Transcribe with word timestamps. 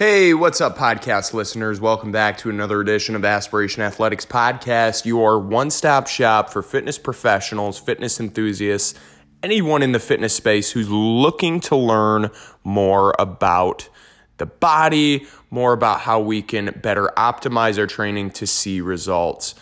Hey, 0.00 0.32
what's 0.32 0.62
up, 0.62 0.78
podcast 0.78 1.34
listeners? 1.34 1.78
Welcome 1.78 2.10
back 2.10 2.38
to 2.38 2.48
another 2.48 2.80
edition 2.80 3.14
of 3.14 3.22
Aspiration 3.22 3.82
Athletics 3.82 4.24
Podcast, 4.24 5.04
your 5.04 5.38
one 5.38 5.70
stop 5.70 6.06
shop 6.06 6.48
for 6.48 6.62
fitness 6.62 6.96
professionals, 6.96 7.78
fitness 7.78 8.18
enthusiasts, 8.18 8.98
anyone 9.42 9.82
in 9.82 9.92
the 9.92 9.98
fitness 9.98 10.34
space 10.34 10.70
who's 10.70 10.88
looking 10.88 11.60
to 11.60 11.76
learn 11.76 12.30
more 12.64 13.14
about 13.18 13.90
the 14.38 14.46
body, 14.46 15.26
more 15.50 15.74
about 15.74 16.00
how 16.00 16.18
we 16.18 16.40
can 16.40 16.80
better 16.82 17.10
optimize 17.18 17.78
our 17.78 17.86
training 17.86 18.30
to 18.30 18.46
see 18.46 18.80
results. 18.80 19.54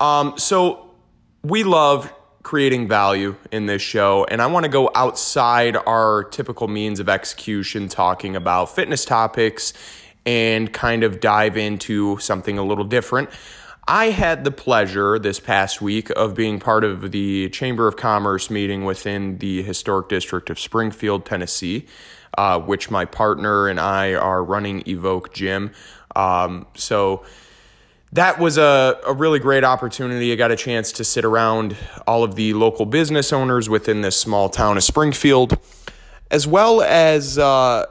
Um, 0.00 0.36
so, 0.38 0.90
we 1.44 1.62
love 1.62 2.12
creating 2.42 2.88
value 2.88 3.36
in 3.50 3.66
this 3.66 3.82
show. 3.82 4.24
And 4.30 4.40
I 4.40 4.46
want 4.46 4.64
to 4.64 4.70
go 4.70 4.90
outside 4.94 5.76
our 5.76 6.24
typical 6.24 6.68
means 6.68 7.00
of 7.00 7.08
execution, 7.08 7.88
talking 7.88 8.36
about 8.36 8.74
fitness 8.74 9.04
topics 9.04 9.72
and 10.24 10.72
kind 10.72 11.04
of 11.04 11.20
dive 11.20 11.56
into 11.56 12.18
something 12.18 12.58
a 12.58 12.62
little 12.62 12.84
different. 12.84 13.30
I 13.90 14.10
had 14.10 14.44
the 14.44 14.50
pleasure 14.50 15.18
this 15.18 15.40
past 15.40 15.80
week 15.80 16.10
of 16.10 16.34
being 16.34 16.60
part 16.60 16.84
of 16.84 17.10
the 17.10 17.48
Chamber 17.48 17.88
of 17.88 17.96
Commerce 17.96 18.50
meeting 18.50 18.84
within 18.84 19.38
the 19.38 19.62
historic 19.62 20.10
district 20.10 20.50
of 20.50 20.60
Springfield, 20.60 21.24
Tennessee, 21.24 21.86
uh, 22.36 22.60
which 22.60 22.90
my 22.90 23.06
partner 23.06 23.66
and 23.66 23.80
I 23.80 24.12
are 24.12 24.44
running 24.44 24.82
Evoke 24.86 25.32
Gym. 25.32 25.70
Um, 26.14 26.66
so, 26.74 27.24
that 28.12 28.38
was 28.38 28.56
a, 28.56 28.98
a 29.06 29.12
really 29.12 29.38
great 29.38 29.64
opportunity. 29.64 30.32
I 30.32 30.36
got 30.36 30.50
a 30.50 30.56
chance 30.56 30.92
to 30.92 31.04
sit 31.04 31.24
around 31.24 31.76
all 32.06 32.24
of 32.24 32.36
the 32.36 32.54
local 32.54 32.86
business 32.86 33.32
owners 33.32 33.68
within 33.68 34.00
this 34.00 34.16
small 34.16 34.48
town 34.48 34.76
of 34.76 34.84
Springfield, 34.84 35.58
as 36.30 36.46
well 36.46 36.80
as 36.82 37.38
uh, 37.38 37.84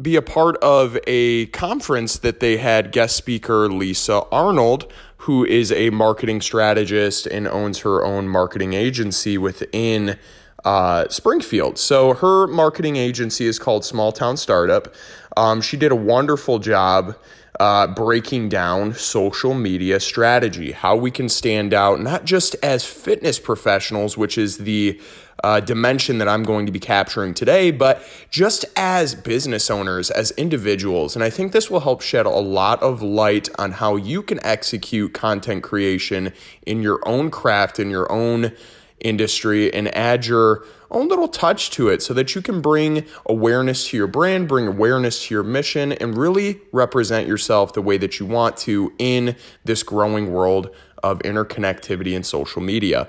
be 0.00 0.16
a 0.16 0.22
part 0.22 0.56
of 0.58 0.98
a 1.06 1.46
conference 1.46 2.18
that 2.18 2.40
they 2.40 2.58
had 2.58 2.92
guest 2.92 3.16
speaker 3.16 3.68
Lisa 3.68 4.22
Arnold, 4.30 4.92
who 5.18 5.44
is 5.44 5.72
a 5.72 5.90
marketing 5.90 6.40
strategist 6.40 7.26
and 7.26 7.48
owns 7.48 7.78
her 7.78 8.04
own 8.04 8.28
marketing 8.28 8.74
agency 8.74 9.38
within 9.38 10.18
uh, 10.64 11.08
Springfield. 11.08 11.78
So 11.78 12.14
her 12.14 12.46
marketing 12.46 12.96
agency 12.96 13.46
is 13.46 13.58
called 13.58 13.84
Small 13.84 14.12
Town 14.12 14.36
Startup. 14.36 14.92
Um, 15.36 15.60
she 15.60 15.76
did 15.76 15.92
a 15.92 15.96
wonderful 15.96 16.58
job 16.58 17.16
uh, 17.60 17.86
breaking 17.86 18.48
down 18.48 18.94
social 18.94 19.54
media 19.54 20.00
strategy, 20.00 20.72
how 20.72 20.96
we 20.96 21.10
can 21.10 21.28
stand 21.28 21.74
out, 21.74 22.00
not 22.00 22.24
just 22.24 22.56
as 22.62 22.84
fitness 22.84 23.38
professionals, 23.38 24.16
which 24.16 24.38
is 24.38 24.58
the 24.58 25.00
uh, 25.44 25.60
dimension 25.60 26.18
that 26.18 26.28
I'm 26.28 26.44
going 26.44 26.66
to 26.66 26.72
be 26.72 26.78
capturing 26.78 27.34
today, 27.34 27.70
but 27.70 28.02
just 28.30 28.64
as 28.76 29.14
business 29.14 29.70
owners, 29.70 30.10
as 30.10 30.30
individuals. 30.32 31.14
And 31.14 31.24
I 31.24 31.30
think 31.30 31.52
this 31.52 31.70
will 31.70 31.80
help 31.80 32.00
shed 32.00 32.26
a 32.26 32.30
lot 32.30 32.82
of 32.82 33.02
light 33.02 33.48
on 33.58 33.72
how 33.72 33.96
you 33.96 34.22
can 34.22 34.44
execute 34.44 35.12
content 35.12 35.62
creation 35.62 36.32
in 36.64 36.82
your 36.82 37.00
own 37.06 37.30
craft, 37.30 37.80
in 37.80 37.90
your 37.90 38.10
own 38.10 38.52
industry, 39.00 39.72
and 39.74 39.94
add 39.96 40.26
your 40.26 40.64
own 40.92 41.08
little 41.08 41.28
touch 41.28 41.70
to 41.70 41.88
it 41.88 42.02
so 42.02 42.14
that 42.14 42.34
you 42.34 42.42
can 42.42 42.60
bring 42.60 43.04
awareness 43.26 43.88
to 43.88 43.96
your 43.96 44.06
brand, 44.06 44.48
bring 44.48 44.66
awareness 44.66 45.26
to 45.26 45.34
your 45.34 45.42
mission, 45.42 45.92
and 45.92 46.16
really 46.16 46.60
represent 46.72 47.26
yourself 47.26 47.72
the 47.72 47.82
way 47.82 47.96
that 47.98 48.20
you 48.20 48.26
want 48.26 48.56
to 48.58 48.92
in 48.98 49.36
this 49.64 49.82
growing 49.82 50.32
world 50.32 50.70
of 51.02 51.18
interconnectivity 51.20 52.14
and 52.14 52.24
social 52.24 52.62
media. 52.62 53.08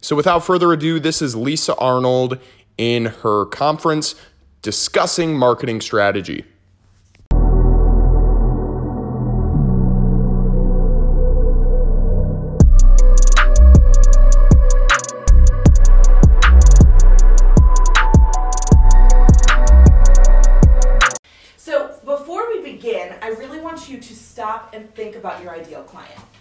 So, 0.00 0.16
without 0.16 0.44
further 0.44 0.72
ado, 0.72 0.98
this 0.98 1.20
is 1.20 1.36
Lisa 1.36 1.74
Arnold 1.76 2.38
in 2.78 3.06
her 3.06 3.44
conference 3.46 4.14
discussing 4.62 5.36
marketing 5.36 5.80
strategy. 5.80 6.44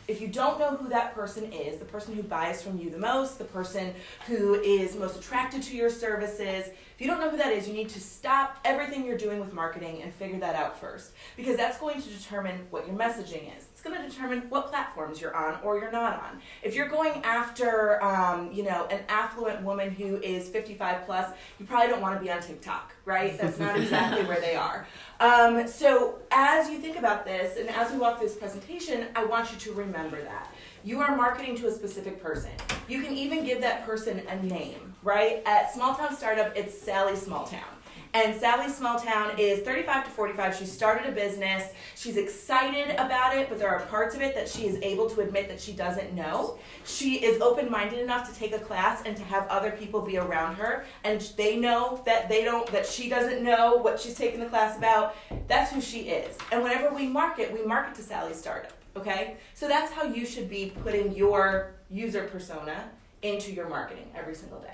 If 0.09 0.21
you 0.21 0.27
don't 0.27 0.57
know 0.57 0.75
who 0.75 0.89
that 0.89 1.13
person 1.13 1.53
is, 1.53 1.77
the 1.77 1.85
person 1.85 2.15
who 2.15 2.23
buys 2.23 2.63
from 2.63 2.79
you 2.79 2.89
the 2.89 2.97
most, 2.97 3.37
the 3.37 3.45
person 3.45 3.93
who 4.25 4.55
is 4.55 4.95
most 4.95 5.15
attracted 5.15 5.61
to 5.61 5.77
your 5.77 5.91
services, 5.91 6.65
if 6.65 6.95
you 6.97 7.05
don't 7.05 7.19
know 7.19 7.29
who 7.29 7.37
that 7.37 7.53
is, 7.53 7.67
you 7.67 7.75
need 7.75 7.89
to 7.89 8.01
stop 8.01 8.57
everything 8.65 9.05
you're 9.05 9.19
doing 9.19 9.39
with 9.39 9.53
marketing 9.53 10.01
and 10.01 10.11
figure 10.11 10.39
that 10.39 10.55
out 10.55 10.79
first. 10.79 11.11
Because 11.37 11.57
that's 11.57 11.77
going 11.77 12.01
to 12.01 12.09
determine 12.09 12.59
what 12.71 12.87
your 12.87 12.97
messaging 12.97 13.55
is. 13.55 13.67
It's 13.79 13.87
going 13.87 14.01
to 14.01 14.09
determine 14.09 14.49
what 14.49 14.67
platforms 14.67 15.21
you're 15.21 15.33
on 15.33 15.57
or 15.63 15.79
you're 15.79 15.89
not 15.89 16.21
on. 16.21 16.41
If 16.63 16.75
you're 16.75 16.89
going 16.89 17.13
after, 17.23 18.03
um, 18.03 18.51
you 18.51 18.63
know, 18.63 18.85
an 18.87 18.99
affluent 19.07 19.63
woman 19.63 19.89
who 19.89 20.17
is 20.17 20.49
55 20.49 21.05
plus, 21.05 21.31
you 21.59 21.65
probably 21.65 21.87
don't 21.87 22.01
want 22.01 22.19
to 22.19 22.21
be 22.21 22.29
on 22.29 22.41
TikTok, 22.41 22.93
right? 23.05 23.39
That's 23.39 23.57
not 23.57 23.77
exactly 23.79 24.25
where 24.25 24.41
they 24.41 24.55
are. 24.55 24.85
Um, 25.21 25.65
so 25.65 26.19
as 26.29 26.69
you 26.69 26.79
think 26.79 26.97
about 26.97 27.23
this, 27.23 27.57
and 27.57 27.69
as 27.69 27.89
we 27.93 27.99
walk 27.99 28.17
through 28.17 28.27
this 28.27 28.37
presentation, 28.37 29.07
I 29.15 29.23
want 29.23 29.49
you 29.53 29.57
to 29.57 29.71
remember 29.71 30.21
that. 30.23 30.53
You 30.83 30.99
are 30.99 31.15
marketing 31.15 31.55
to 31.59 31.67
a 31.67 31.71
specific 31.71 32.21
person. 32.21 32.51
You 32.89 33.01
can 33.01 33.15
even 33.15 33.45
give 33.45 33.61
that 33.61 33.85
person 33.85 34.21
a 34.27 34.43
name, 34.43 34.93
right? 35.03 35.41
At 35.45 35.73
Small 35.73 35.95
Town 35.95 36.13
Startup, 36.17 36.51
it's 36.53 36.77
Sally 36.77 37.13
Smalltown. 37.13 37.78
And 38.13 38.39
Sally 38.39 38.65
Smalltown 38.71 39.37
is 39.37 39.59
35 39.59 40.05
to 40.05 40.09
45. 40.09 40.55
She 40.57 40.65
started 40.65 41.07
a 41.07 41.11
business. 41.11 41.71
She's 41.95 42.17
excited 42.17 42.95
about 42.95 43.37
it, 43.37 43.49
but 43.49 43.59
there 43.59 43.69
are 43.69 43.81
parts 43.81 44.15
of 44.15 44.21
it 44.21 44.33
that 44.33 44.49
she 44.49 44.65
is 44.65 44.81
able 44.81 45.07
to 45.11 45.21
admit 45.21 45.47
that 45.47 45.61
she 45.61 45.73
doesn't 45.73 46.13
know. 46.13 46.57
She 46.85 47.17
is 47.17 47.39
open 47.39 47.69
minded 47.69 47.99
enough 47.99 48.27
to 48.27 48.37
take 48.37 48.51
a 48.51 48.57
class 48.57 49.03
and 49.05 49.15
to 49.15 49.23
have 49.25 49.47
other 49.47 49.69
people 49.69 50.01
be 50.01 50.17
around 50.17 50.55
her. 50.55 50.85
And 51.03 51.21
they 51.37 51.57
know 51.57 52.01
that 52.07 52.29
they 52.29 52.43
don't, 52.43 52.65
that 52.71 52.87
she 52.87 53.09
doesn't 53.09 53.43
know 53.43 53.77
what 53.77 53.99
she's 53.99 54.15
taking 54.15 54.39
the 54.39 54.47
class 54.47 54.75
about. 54.75 55.15
That's 55.47 55.71
who 55.71 55.79
she 55.79 56.09
is. 56.09 56.35
And 56.51 56.63
whenever 56.63 56.91
we 56.91 57.05
market, 57.05 57.53
we 57.53 57.63
market 57.63 57.93
to 57.95 58.01
Sally 58.01 58.33
Startup. 58.33 58.73
Okay? 58.97 59.37
So 59.53 59.67
that's 59.67 59.91
how 59.91 60.03
you 60.03 60.25
should 60.25 60.49
be 60.49 60.73
putting 60.83 61.15
your 61.15 61.75
user 61.91 62.23
persona 62.23 62.89
into 63.21 63.51
your 63.51 63.69
marketing 63.69 64.09
every 64.15 64.33
single 64.33 64.59
day. 64.59 64.73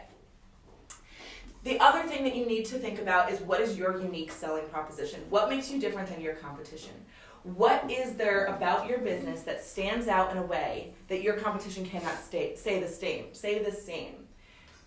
The 1.65 1.79
other 1.79 2.03
thing 2.03 2.23
that 2.25 2.35
you 2.35 2.45
need 2.45 2.65
to 2.65 2.77
think 2.77 2.99
about 3.01 3.31
is 3.31 3.39
what 3.39 3.59
is 3.59 3.75
your 3.75 3.99
unique 3.99 4.31
selling 4.31 4.67
proposition? 4.67 5.21
What 5.31 5.49
makes 5.49 5.71
you 5.71 5.79
different 5.79 6.09
than 6.09 6.21
your 6.21 6.35
competition? 6.35 6.93
What 7.41 7.89
is 7.89 8.13
there 8.13 8.45
about 8.45 8.87
your 8.87 8.99
business 8.99 9.41
that 9.41 9.63
stands 9.63 10.07
out 10.07 10.31
in 10.31 10.37
a 10.37 10.43
way 10.43 10.93
that 11.07 11.23
your 11.23 11.37
competition 11.37 11.83
cannot 11.83 12.19
stay, 12.23 12.55
say 12.55 12.79
the 12.79 12.87
same? 12.87 13.33
Say 13.33 13.63
the 13.63 13.71
same. 13.71 14.27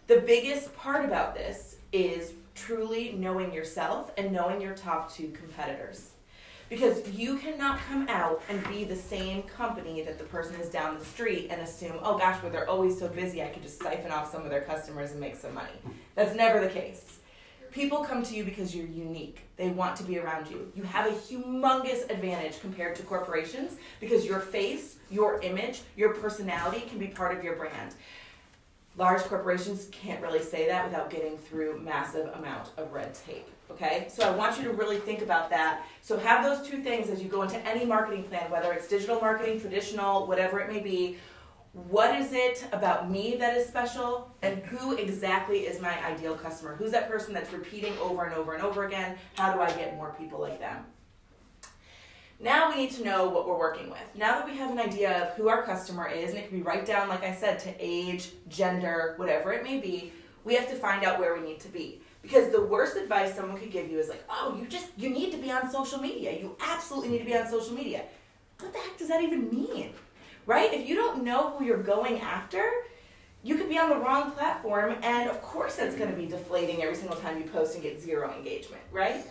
The 0.06 0.20
biggest 0.20 0.72
part 0.76 1.04
about 1.04 1.34
this 1.34 1.78
is 1.90 2.34
truly 2.54 3.10
knowing 3.10 3.52
yourself 3.52 4.12
and 4.16 4.30
knowing 4.30 4.60
your 4.60 4.76
top 4.76 5.12
two 5.12 5.30
competitors 5.30 6.12
because 6.68 7.08
you 7.10 7.38
cannot 7.38 7.78
come 7.88 8.08
out 8.08 8.42
and 8.48 8.66
be 8.68 8.84
the 8.84 8.96
same 8.96 9.42
company 9.44 10.02
that 10.02 10.18
the 10.18 10.24
person 10.24 10.54
is 10.60 10.68
down 10.68 10.98
the 10.98 11.04
street 11.04 11.48
and 11.50 11.60
assume, 11.62 11.98
oh 12.02 12.18
gosh, 12.18 12.38
but 12.42 12.52
they're 12.52 12.68
always 12.68 12.98
so 12.98 13.08
busy, 13.08 13.42
I 13.42 13.48
could 13.48 13.62
just 13.62 13.82
siphon 13.82 14.10
off 14.10 14.30
some 14.30 14.42
of 14.42 14.50
their 14.50 14.62
customers 14.62 15.12
and 15.12 15.20
make 15.20 15.36
some 15.36 15.54
money. 15.54 15.72
That's 16.14 16.34
never 16.34 16.60
the 16.60 16.68
case. 16.68 17.18
People 17.70 18.04
come 18.04 18.22
to 18.22 18.34
you 18.34 18.44
because 18.44 18.74
you're 18.74 18.86
unique. 18.86 19.40
They 19.56 19.68
want 19.68 19.96
to 19.96 20.02
be 20.02 20.18
around 20.18 20.50
you. 20.50 20.72
You 20.74 20.82
have 20.84 21.06
a 21.06 21.14
humongous 21.14 22.10
advantage 22.10 22.60
compared 22.60 22.96
to 22.96 23.02
corporations 23.02 23.76
because 24.00 24.24
your 24.24 24.40
face, 24.40 24.96
your 25.10 25.40
image, 25.42 25.82
your 25.96 26.14
personality 26.14 26.80
can 26.88 26.98
be 26.98 27.08
part 27.08 27.36
of 27.36 27.44
your 27.44 27.56
brand. 27.56 27.94
Large 28.96 29.22
corporations 29.22 29.88
can't 29.92 30.20
really 30.22 30.42
say 30.42 30.66
that 30.66 30.86
without 30.86 31.10
getting 31.10 31.38
through 31.38 31.80
massive 31.80 32.34
amount 32.34 32.70
of 32.76 32.92
red 32.92 33.14
tape. 33.14 33.48
Okay, 33.70 34.06
so 34.08 34.26
I 34.26 34.30
want 34.34 34.58
you 34.58 34.64
to 34.64 34.72
really 34.72 34.98
think 34.98 35.20
about 35.20 35.50
that. 35.50 35.84
So 36.00 36.18
have 36.18 36.42
those 36.42 36.66
two 36.66 36.82
things 36.82 37.10
as 37.10 37.22
you 37.22 37.28
go 37.28 37.42
into 37.42 37.58
any 37.66 37.84
marketing 37.84 38.24
plan, 38.24 38.50
whether 38.50 38.72
it's 38.72 38.88
digital 38.88 39.20
marketing, 39.20 39.60
traditional, 39.60 40.26
whatever 40.26 40.58
it 40.60 40.72
may 40.72 40.80
be. 40.80 41.18
What 41.72 42.18
is 42.18 42.32
it 42.32 42.66
about 42.72 43.10
me 43.10 43.36
that 43.36 43.56
is 43.56 43.68
special, 43.68 44.34
and 44.42 44.58
who 44.64 44.96
exactly 44.96 45.60
is 45.60 45.80
my 45.80 46.02
ideal 46.04 46.34
customer? 46.34 46.74
Who's 46.76 46.90
that 46.92 47.10
person 47.10 47.34
that's 47.34 47.52
repeating 47.52 47.92
over 47.98 48.24
and 48.24 48.34
over 48.34 48.54
and 48.54 48.64
over 48.64 48.86
again? 48.86 49.18
How 49.34 49.52
do 49.52 49.60
I 49.60 49.70
get 49.72 49.94
more 49.96 50.14
people 50.18 50.40
like 50.40 50.58
them? 50.58 50.84
Now 52.40 52.70
we 52.70 52.76
need 52.76 52.92
to 52.92 53.04
know 53.04 53.28
what 53.28 53.46
we're 53.46 53.58
working 53.58 53.90
with. 53.90 54.00
Now 54.16 54.38
that 54.38 54.48
we 54.48 54.56
have 54.56 54.70
an 54.70 54.78
idea 54.78 55.22
of 55.22 55.36
who 55.36 55.48
our 55.48 55.62
customer 55.62 56.08
is, 56.08 56.30
and 56.30 56.38
it 56.38 56.48
can 56.48 56.56
be 56.56 56.62
right 56.62 56.86
down, 56.86 57.08
like 57.08 57.22
I 57.22 57.34
said, 57.34 57.58
to 57.60 57.74
age, 57.78 58.30
gender, 58.48 59.14
whatever 59.16 59.52
it 59.52 59.62
may 59.62 59.78
be, 59.78 60.12
we 60.44 60.54
have 60.54 60.68
to 60.70 60.76
find 60.76 61.04
out 61.04 61.18
where 61.18 61.34
we 61.34 61.46
need 61.46 61.60
to 61.60 61.68
be. 61.68 62.00
Because 62.22 62.50
the 62.50 62.62
worst 62.62 62.96
advice 62.96 63.34
someone 63.34 63.58
could 63.58 63.70
give 63.70 63.90
you 63.90 63.98
is 63.98 64.08
like, 64.08 64.24
oh, 64.28 64.56
you 64.60 64.66
just, 64.66 64.88
you 64.96 65.08
need 65.08 65.30
to 65.32 65.38
be 65.38 65.50
on 65.50 65.70
social 65.70 65.98
media. 65.98 66.32
You 66.38 66.56
absolutely 66.60 67.10
need 67.10 67.18
to 67.20 67.24
be 67.24 67.36
on 67.36 67.48
social 67.48 67.74
media. 67.74 68.02
What 68.58 68.72
the 68.72 68.78
heck 68.78 68.98
does 68.98 69.08
that 69.08 69.22
even 69.22 69.48
mean? 69.50 69.92
Right? 70.46 70.72
If 70.72 70.88
you 70.88 70.94
don't 70.94 71.22
know 71.22 71.50
who 71.50 71.64
you're 71.64 71.82
going 71.82 72.20
after, 72.20 72.70
you 73.42 73.56
could 73.56 73.68
be 73.68 73.78
on 73.78 73.90
the 73.90 73.96
wrong 73.96 74.32
platform, 74.32 74.96
and 75.02 75.30
of 75.30 75.40
course 75.42 75.76
that's 75.76 75.94
going 75.94 76.10
to 76.10 76.16
be 76.16 76.26
deflating 76.26 76.82
every 76.82 76.96
single 76.96 77.16
time 77.16 77.38
you 77.38 77.44
post 77.44 77.74
and 77.74 77.82
get 77.82 78.00
zero 78.00 78.34
engagement, 78.36 78.82
right? 78.90 79.24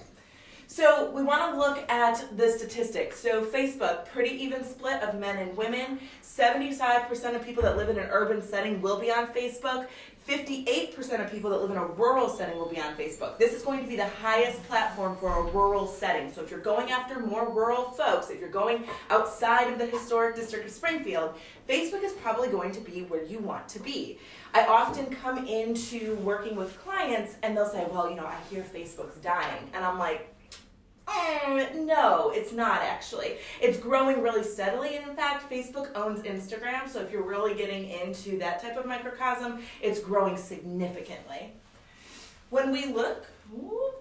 So 0.70 1.10
we 1.12 1.24
want 1.24 1.54
to 1.54 1.58
look 1.58 1.90
at 1.90 2.26
the 2.36 2.50
statistics. 2.52 3.18
So 3.18 3.44
Facebook, 3.46 4.06
pretty 4.08 4.32
even 4.44 4.66
split 4.66 5.02
of 5.02 5.18
men 5.18 5.38
and 5.38 5.56
women. 5.56 6.00
75% 6.22 7.36
of 7.36 7.46
people 7.46 7.64
that 7.64 7.78
live 7.78 7.88
in 7.88 7.98
an 7.98 8.10
urban 8.12 8.42
setting 8.42 8.82
will 8.82 9.00
be 9.00 9.10
on 9.10 9.28
Facebook. 9.28 9.88
58% 10.28 11.24
of 11.24 11.32
people 11.32 11.50
that 11.52 11.62
live 11.62 11.72
in 11.72 11.78
a 11.78 11.86
rural 11.86 12.28
setting 12.28 12.58
will 12.58 12.68
be 12.68 12.82
on 12.82 12.96
Facebook. 12.96 13.38
This 13.38 13.54
is 13.54 13.64
going 13.64 13.82
to 13.82 13.88
be 13.88 13.96
the 13.96 14.10
highest 14.10 14.62
platform 14.68 15.16
for 15.16 15.30
a 15.40 15.52
rural 15.54 15.88
setting. 15.88 16.34
So 16.34 16.44
if 16.44 16.52
you're 16.52 16.60
going 16.60 16.92
after 16.92 17.22
more 17.22 17.50
rural 17.50 17.92
folks, 17.92 18.30
if 18.30 18.42
you're 18.42 18.50
going 18.50 18.84
outside 19.10 19.72
of 19.72 19.80
the 19.80 19.86
historic 19.86 20.36
district 20.36 20.66
of 20.66 20.72
Springfield, 20.72 21.36
Facebook 21.70 22.04
is 22.04 22.12
probably 22.12 22.50
going 22.50 22.74
to 22.74 22.82
be 22.82 23.04
where 23.04 23.24
you 23.24 23.40
want 23.40 23.70
to 23.70 23.80
be. 23.80 24.20
I 24.54 24.66
often 24.66 25.06
come 25.16 25.48
into 25.48 26.16
working 26.16 26.58
with 26.58 26.78
clients 26.84 27.36
and 27.42 27.56
they'll 27.56 27.70
say, 27.70 27.86
well, 27.90 28.10
you 28.10 28.18
know, 28.18 28.26
I 28.26 28.36
hear 28.50 28.64
Facebook's 28.64 29.18
dying. 29.20 29.70
And 29.74 29.86
I'm 29.86 29.98
like, 29.98 30.34
Mm, 31.08 31.86
no, 31.86 32.32
it's 32.32 32.52
not 32.52 32.82
actually. 32.82 33.38
It's 33.62 33.78
growing 33.78 34.22
really 34.22 34.44
steadily, 34.44 34.98
in 34.98 35.16
fact, 35.16 35.50
Facebook 35.50 35.90
owns 35.96 36.22
Instagram, 36.22 36.90
so 36.90 37.00
if 37.02 37.12
you're 37.12 37.24
really 37.24 37.56
getting 37.56 37.90
into 37.90 38.38
that 38.40 38.62
type 38.62 38.76
of 38.78 38.86
microcosm, 38.86 39.62
it's 39.82 40.00
growing 40.00 40.36
significantly. 40.36 41.54
When 42.50 42.72
we 42.72 42.86
look, 42.88 43.26
ooh, 43.54 43.92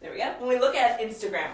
there 0.00 0.12
we 0.12 0.18
go. 0.18 0.34
When 0.38 0.48
we 0.48 0.58
look 0.58 0.76
at 0.76 1.00
Instagram, 1.00 1.50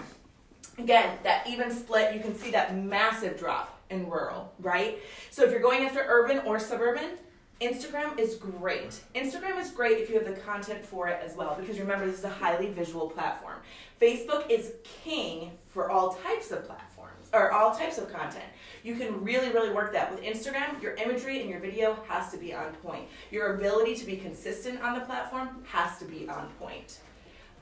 again, 0.78 1.18
that 1.22 1.46
even 1.48 1.70
split, 1.70 2.14
you 2.14 2.20
can 2.20 2.36
see 2.36 2.50
that 2.50 2.76
massive 2.76 3.38
drop 3.38 3.80
in 3.90 4.08
rural, 4.08 4.52
right? 4.60 4.98
So 5.30 5.44
if 5.44 5.50
you're 5.50 5.60
going 5.60 5.84
after 5.84 6.04
urban 6.06 6.40
or 6.40 6.58
suburban, 6.58 7.10
Instagram 7.60 8.18
is 8.18 8.34
great. 8.34 9.00
Instagram 9.14 9.58
is 9.58 9.70
great 9.70 9.98
if 9.98 10.10
you 10.10 10.16
have 10.16 10.26
the 10.26 10.38
content 10.42 10.84
for 10.84 11.08
it 11.08 11.22
as 11.24 11.34
well, 11.34 11.56
because 11.58 11.78
remember, 11.78 12.06
this 12.06 12.18
is 12.18 12.24
a 12.24 12.28
highly 12.28 12.68
visual 12.68 13.08
platform. 13.08 13.56
Facebook 14.00 14.50
is 14.50 14.74
king 14.82 15.52
for 15.68 15.90
all 15.90 16.14
types 16.16 16.50
of 16.50 16.66
platforms, 16.66 17.30
or 17.32 17.52
all 17.52 17.74
types 17.74 17.96
of 17.96 18.12
content. 18.12 18.44
You 18.82 18.94
can 18.96 19.24
really, 19.24 19.48
really 19.48 19.70
work 19.70 19.94
that. 19.94 20.10
With 20.10 20.22
Instagram, 20.22 20.82
your 20.82 20.94
imagery 20.96 21.40
and 21.40 21.48
your 21.48 21.60
video 21.60 21.96
has 22.08 22.30
to 22.32 22.36
be 22.36 22.52
on 22.52 22.72
point. 22.74 23.08
Your 23.30 23.54
ability 23.54 23.94
to 23.96 24.04
be 24.04 24.18
consistent 24.18 24.82
on 24.82 24.98
the 24.98 25.04
platform 25.06 25.64
has 25.66 25.98
to 25.98 26.04
be 26.04 26.28
on 26.28 26.50
point. 26.58 26.98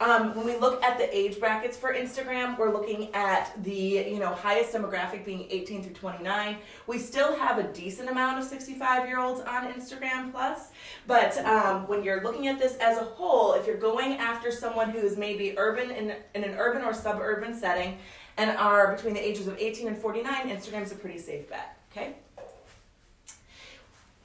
Um, 0.01 0.35
when 0.35 0.45
we 0.45 0.57
look 0.57 0.83
at 0.83 0.99
the 0.99 1.17
age 1.17 1.39
brackets 1.39 1.77
for 1.77 1.95
Instagram, 1.95 2.59
we're 2.59 2.73
looking 2.73 3.15
at 3.15 3.53
the 3.63 3.73
you 3.73 4.19
know 4.19 4.35
highest 4.35 4.73
demographic 4.73 5.25
being 5.25 5.47
18 5.49 5.85
through 5.85 5.93
29. 5.93 6.57
We 6.89 6.99
still 6.99 7.37
have 7.37 7.59
a 7.59 7.73
decent 7.73 8.09
amount 8.09 8.41
of 8.41 8.45
65 8.45 9.07
year 9.07 9.21
olds 9.21 9.41
on 9.43 9.73
Instagram 9.73 10.33
Plus, 10.33 10.73
but 11.07 11.39
um, 11.39 11.87
when 11.87 12.03
you're 12.03 12.25
looking 12.25 12.49
at 12.49 12.59
this 12.59 12.77
as 12.79 12.99
a 12.99 13.05
whole, 13.05 13.53
if 13.53 13.69
you're 13.69 13.77
going 13.77 14.15
after 14.15 14.51
someone 14.51 14.91
who 14.91 14.99
is 14.99 15.17
maybe 15.17 15.55
urban 15.57 15.93
in, 15.93 16.15
in 16.35 16.43
an 16.43 16.57
urban 16.59 16.83
or 16.83 16.93
suburban 16.93 17.55
setting 17.55 17.97
and 18.37 18.51
are 18.59 18.97
between 18.97 19.15
the 19.15 19.25
ages 19.25 19.47
of 19.47 19.57
18 19.59 19.87
and 19.87 19.97
49, 19.97 20.49
Instagram's 20.49 20.91
a 20.91 20.97
pretty 20.97 21.19
safe 21.19 21.49
bet. 21.49 21.79
Okay. 21.93 22.15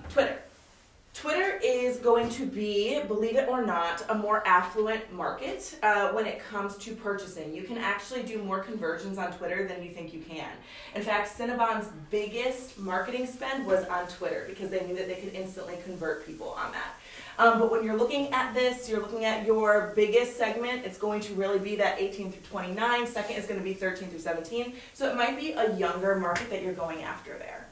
Twitter. 0.10 0.40
Twitter 1.20 1.60
is 1.62 1.98
going 1.98 2.30
to 2.30 2.46
be, 2.46 3.02
believe 3.10 3.36
it 3.36 3.50
or 3.50 3.62
not, 3.62 4.06
a 4.08 4.16
more 4.16 4.42
affluent 4.48 5.12
market 5.12 5.78
uh, 5.84 6.14
when 6.14 6.26
it 6.26 6.40
comes 6.40 6.78
to 6.78 6.96
purchasing. 6.96 7.54
You 7.54 7.64
can 7.64 7.78
actually 7.78 8.24
do 8.24 8.42
more 8.42 8.60
conversions 8.60 9.18
on 9.18 9.34
Twitter 9.34 9.68
than 9.68 9.84
you 9.84 9.92
think 9.92 10.14
you 10.14 10.22
can. 10.22 10.48
In 10.96 11.02
fact, 11.02 11.28
Cinnabon's 11.28 11.90
biggest 12.10 12.80
marketing 12.80 13.28
spend 13.28 13.66
was 13.66 13.86
on 13.88 14.08
Twitter 14.08 14.46
because 14.48 14.70
they 14.70 14.86
knew 14.88 14.96
that 14.96 15.10
they 15.10 15.16
could 15.16 15.34
instantly 15.34 15.76
convert 15.84 16.26
people 16.26 16.52
on 16.52 16.72
that. 16.72 16.94
Um, 17.38 17.60
but 17.60 17.70
when 17.70 17.84
you're 17.84 17.98
looking 17.98 18.32
at 18.32 18.54
this, 18.54 18.88
you're 18.88 19.02
looking 19.02 19.26
at 19.26 19.46
your 19.46 19.92
biggest 19.98 20.38
segment. 20.38 20.86
It's 20.86 20.98
going 20.98 21.20
to 21.20 21.34
really 21.34 21.60
be 21.60 21.76
that 21.76 22.00
18 22.00 22.32
through 22.32 22.44
29. 22.44 23.08
Second 23.08 23.36
is 23.36 23.46
going 23.46 23.60
to 23.60 23.64
be 23.64 23.74
13 23.74 24.08
through 24.08 24.20
17. 24.20 24.72
So 24.94 25.12
it 25.12 25.18
might 25.18 25.38
be 25.38 25.52
a 25.52 25.76
younger 25.76 26.16
market 26.16 26.50
that 26.50 26.64
you're 26.64 26.72
going 26.72 27.04
after 27.04 27.38
there. 27.38 27.68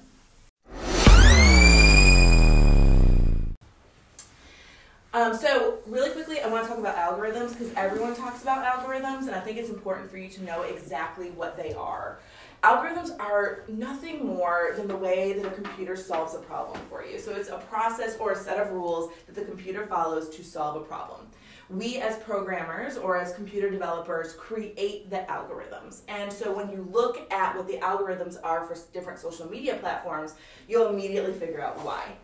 Um, 5.14 5.36
so 5.36 5.80
really 5.88 6.12
quickly, 6.12 6.42
I 6.42 6.48
want 6.48 6.64
to 6.66 6.70
talk 6.70 6.80
about 6.80 6.96
algorithms 6.98 7.58
because 7.58 7.74
everyone 7.76 8.16
talks 8.16 8.42
about 8.42 8.66
algorithms, 8.66 9.22
and 9.22 9.32
I 9.32 9.40
think 9.40 9.58
it's 9.58 9.70
important 9.70 10.12
for 10.12 10.18
you 10.18 10.30
to 10.30 10.44
know 10.44 10.64
exactly 10.64 11.30
what 11.32 11.56
they 11.56 11.74
are. 11.74 12.20
Algorithms 12.64 13.18
are 13.20 13.64
nothing 13.70 14.26
more 14.26 14.74
than 14.76 14.88
the 14.88 14.98
way 14.98 15.34
that 15.34 15.46
a 15.46 15.52
computer 15.52 15.96
solves 15.96 16.34
a 16.34 16.40
problem 16.40 16.80
for 16.90 17.06
you. 17.06 17.20
So 17.20 17.32
it's 17.32 17.50
a 17.50 17.58
process 17.58 18.18
or 18.18 18.32
a 18.32 18.36
set 18.36 18.60
of 18.60 18.74
rules 18.74 19.12
that 19.28 19.36
the 19.36 19.46
computer 19.46 19.86
follows 19.86 20.30
to 20.36 20.44
solve 20.44 20.76
a 20.76 20.86
problem. 20.86 21.28
We 21.70 21.98
as 21.98 22.18
programmers 22.18 22.98
or 22.98 23.18
as 23.18 23.34
computer 23.34 23.70
developers 23.70 24.34
create 24.34 25.10
the 25.10 25.26
algorithms. 25.30 26.02
And 26.08 26.32
so 26.32 26.54
when 26.54 26.70
you 26.72 26.88
look 26.92 27.32
at 27.32 27.56
what 27.56 27.68
the 27.68 27.78
algorithms 27.78 28.38
are 28.44 28.66
for 28.66 28.76
different 28.92 29.20
social 29.20 29.50
media 29.50 29.76
platforms, 29.76 30.36
you'll 30.68 30.88
immediately 30.88 31.34
figure 31.34 31.62
out 31.62 31.78
why. 31.84 32.16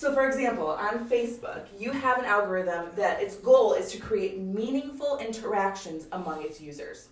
So, 0.00 0.14
for 0.14 0.26
example, 0.26 0.68
on 0.68 1.06
Facebook, 1.10 1.66
you 1.78 1.90
have 1.90 2.18
an 2.18 2.24
algorithm 2.24 2.86
that 2.96 3.20
its 3.20 3.36
goal 3.36 3.74
is 3.74 3.92
to 3.92 3.98
create 3.98 4.38
meaningful 4.38 5.18
interactions 5.18 6.06
among 6.12 6.42
its 6.42 6.58
users. 6.58 7.10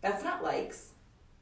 That's 0.00 0.22
not 0.22 0.44
likes, 0.44 0.92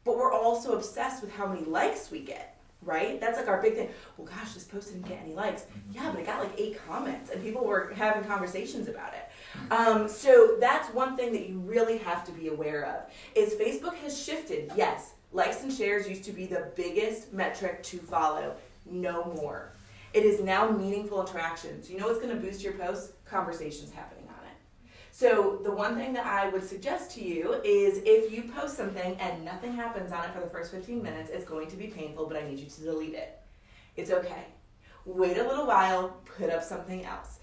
but 0.02 0.16
we're 0.16 0.32
also 0.32 0.72
obsessed 0.72 1.22
with 1.22 1.30
how 1.30 1.46
many 1.46 1.66
likes 1.66 2.10
we 2.10 2.20
get, 2.20 2.56
right? 2.80 3.20
That's 3.20 3.36
like 3.36 3.48
our 3.48 3.60
big 3.60 3.74
thing. 3.74 3.90
Well, 4.16 4.26
gosh, 4.26 4.54
this 4.54 4.64
post 4.64 4.94
didn't 4.94 5.06
get 5.06 5.20
any 5.22 5.34
likes. 5.34 5.64
Mm-hmm. 5.64 5.96
Yeah, 5.96 6.10
but 6.10 6.20
it 6.20 6.26
got 6.26 6.42
like 6.42 6.58
eight 6.58 6.80
comments, 6.88 7.28
and 7.28 7.42
people 7.42 7.66
were 7.66 7.92
having 7.94 8.24
conversations 8.24 8.88
about 8.88 9.12
it. 9.12 9.70
Um, 9.70 10.08
so 10.08 10.56
that's 10.58 10.88
one 10.94 11.18
thing 11.18 11.32
that 11.32 11.50
you 11.50 11.58
really 11.58 11.98
have 11.98 12.24
to 12.24 12.32
be 12.32 12.48
aware 12.48 12.86
of. 12.86 13.12
Is 13.34 13.52
Facebook 13.56 13.96
has 13.96 14.18
shifted. 14.18 14.72
Yes, 14.74 15.12
likes 15.32 15.62
and 15.62 15.70
shares 15.70 16.08
used 16.08 16.24
to 16.24 16.32
be 16.32 16.46
the 16.46 16.72
biggest 16.76 17.30
metric 17.30 17.82
to 17.82 17.98
follow. 17.98 18.54
No 18.86 19.34
more. 19.36 19.74
It 20.12 20.24
is 20.24 20.40
now 20.40 20.68
meaningful 20.68 21.20
interactions. 21.20 21.88
You 21.88 21.98
know 21.98 22.06
what's 22.06 22.18
going 22.18 22.34
to 22.34 22.40
boost 22.40 22.62
your 22.62 22.72
post? 22.72 23.24
Conversations 23.24 23.92
happening 23.92 24.24
on 24.28 24.44
it. 24.44 24.90
So 25.12 25.60
the 25.62 25.70
one 25.70 25.96
thing 25.96 26.12
that 26.14 26.26
I 26.26 26.48
would 26.48 26.66
suggest 26.66 27.12
to 27.12 27.24
you 27.24 27.60
is 27.64 28.02
if 28.04 28.32
you 28.32 28.50
post 28.50 28.76
something 28.76 29.16
and 29.20 29.44
nothing 29.44 29.72
happens 29.72 30.12
on 30.12 30.24
it 30.24 30.32
for 30.32 30.40
the 30.40 30.50
first 30.50 30.72
15 30.72 31.02
minutes, 31.02 31.30
it's 31.32 31.44
going 31.44 31.68
to 31.68 31.76
be 31.76 31.86
painful, 31.86 32.26
but 32.26 32.36
I 32.36 32.48
need 32.48 32.58
you 32.58 32.68
to 32.68 32.80
delete 32.80 33.14
it. 33.14 33.38
It's 33.96 34.10
okay. 34.10 34.46
Wait 35.04 35.38
a 35.38 35.46
little 35.46 35.66
while, 35.66 36.20
put 36.24 36.50
up 36.50 36.62
something 36.62 37.04
else. 37.04 37.39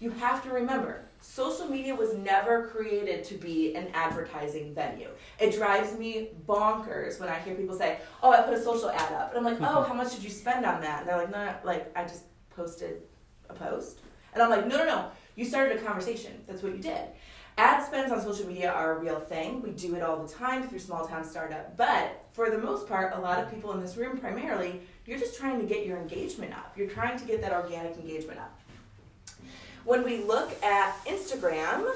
You 0.00 0.10
have 0.12 0.42
to 0.44 0.50
remember, 0.50 1.02
social 1.20 1.66
media 1.66 1.94
was 1.94 2.14
never 2.14 2.68
created 2.68 3.22
to 3.24 3.34
be 3.34 3.74
an 3.74 3.88
advertising 3.92 4.74
venue. 4.74 5.10
It 5.38 5.54
drives 5.54 5.96
me 5.98 6.30
bonkers 6.48 7.20
when 7.20 7.28
I 7.28 7.38
hear 7.40 7.54
people 7.54 7.76
say, 7.76 7.98
"Oh, 8.22 8.32
I 8.32 8.40
put 8.40 8.54
a 8.54 8.62
social 8.62 8.88
ad 8.88 9.12
up," 9.12 9.28
and 9.34 9.38
I'm 9.38 9.44
like, 9.44 9.60
"Oh, 9.60 9.80
mm-hmm. 9.80 9.88
how 9.88 9.94
much 9.94 10.14
did 10.14 10.24
you 10.24 10.30
spend 10.30 10.64
on 10.64 10.80
that?" 10.80 11.00
And 11.00 11.08
they're 11.08 11.18
like, 11.18 11.30
"No, 11.30 11.54
like 11.64 11.92
I 11.94 12.04
just 12.04 12.24
posted 12.48 13.02
a 13.50 13.52
post," 13.52 14.00
and 14.32 14.42
I'm 14.42 14.48
like, 14.48 14.66
"No, 14.66 14.78
no, 14.78 14.86
no, 14.86 15.10
you 15.36 15.44
started 15.44 15.78
a 15.78 15.82
conversation. 15.82 16.32
That's 16.46 16.62
what 16.62 16.72
you 16.72 16.82
did." 16.82 17.02
Ad 17.58 17.84
spends 17.84 18.10
on 18.10 18.22
social 18.22 18.46
media 18.46 18.72
are 18.72 18.96
a 18.96 19.00
real 19.00 19.20
thing. 19.20 19.60
We 19.60 19.72
do 19.72 19.96
it 19.96 20.02
all 20.02 20.24
the 20.24 20.32
time 20.32 20.66
through 20.66 20.78
small 20.78 21.06
town 21.06 21.24
startup. 21.24 21.76
But 21.76 22.24
for 22.32 22.48
the 22.48 22.56
most 22.56 22.88
part, 22.88 23.12
a 23.14 23.20
lot 23.20 23.38
of 23.38 23.50
people 23.50 23.72
in 23.72 23.82
this 23.82 23.98
room 23.98 24.16
primarily, 24.16 24.80
you're 25.04 25.18
just 25.18 25.38
trying 25.38 25.60
to 25.60 25.66
get 25.66 25.84
your 25.84 25.98
engagement 25.98 26.54
up. 26.54 26.72
You're 26.74 26.88
trying 26.88 27.18
to 27.18 27.24
get 27.26 27.42
that 27.42 27.52
organic 27.52 27.98
engagement 27.98 28.38
up. 28.38 28.58
When 29.84 30.04
we 30.04 30.18
look 30.18 30.62
at 30.62 30.96
Instagram, 31.06 31.94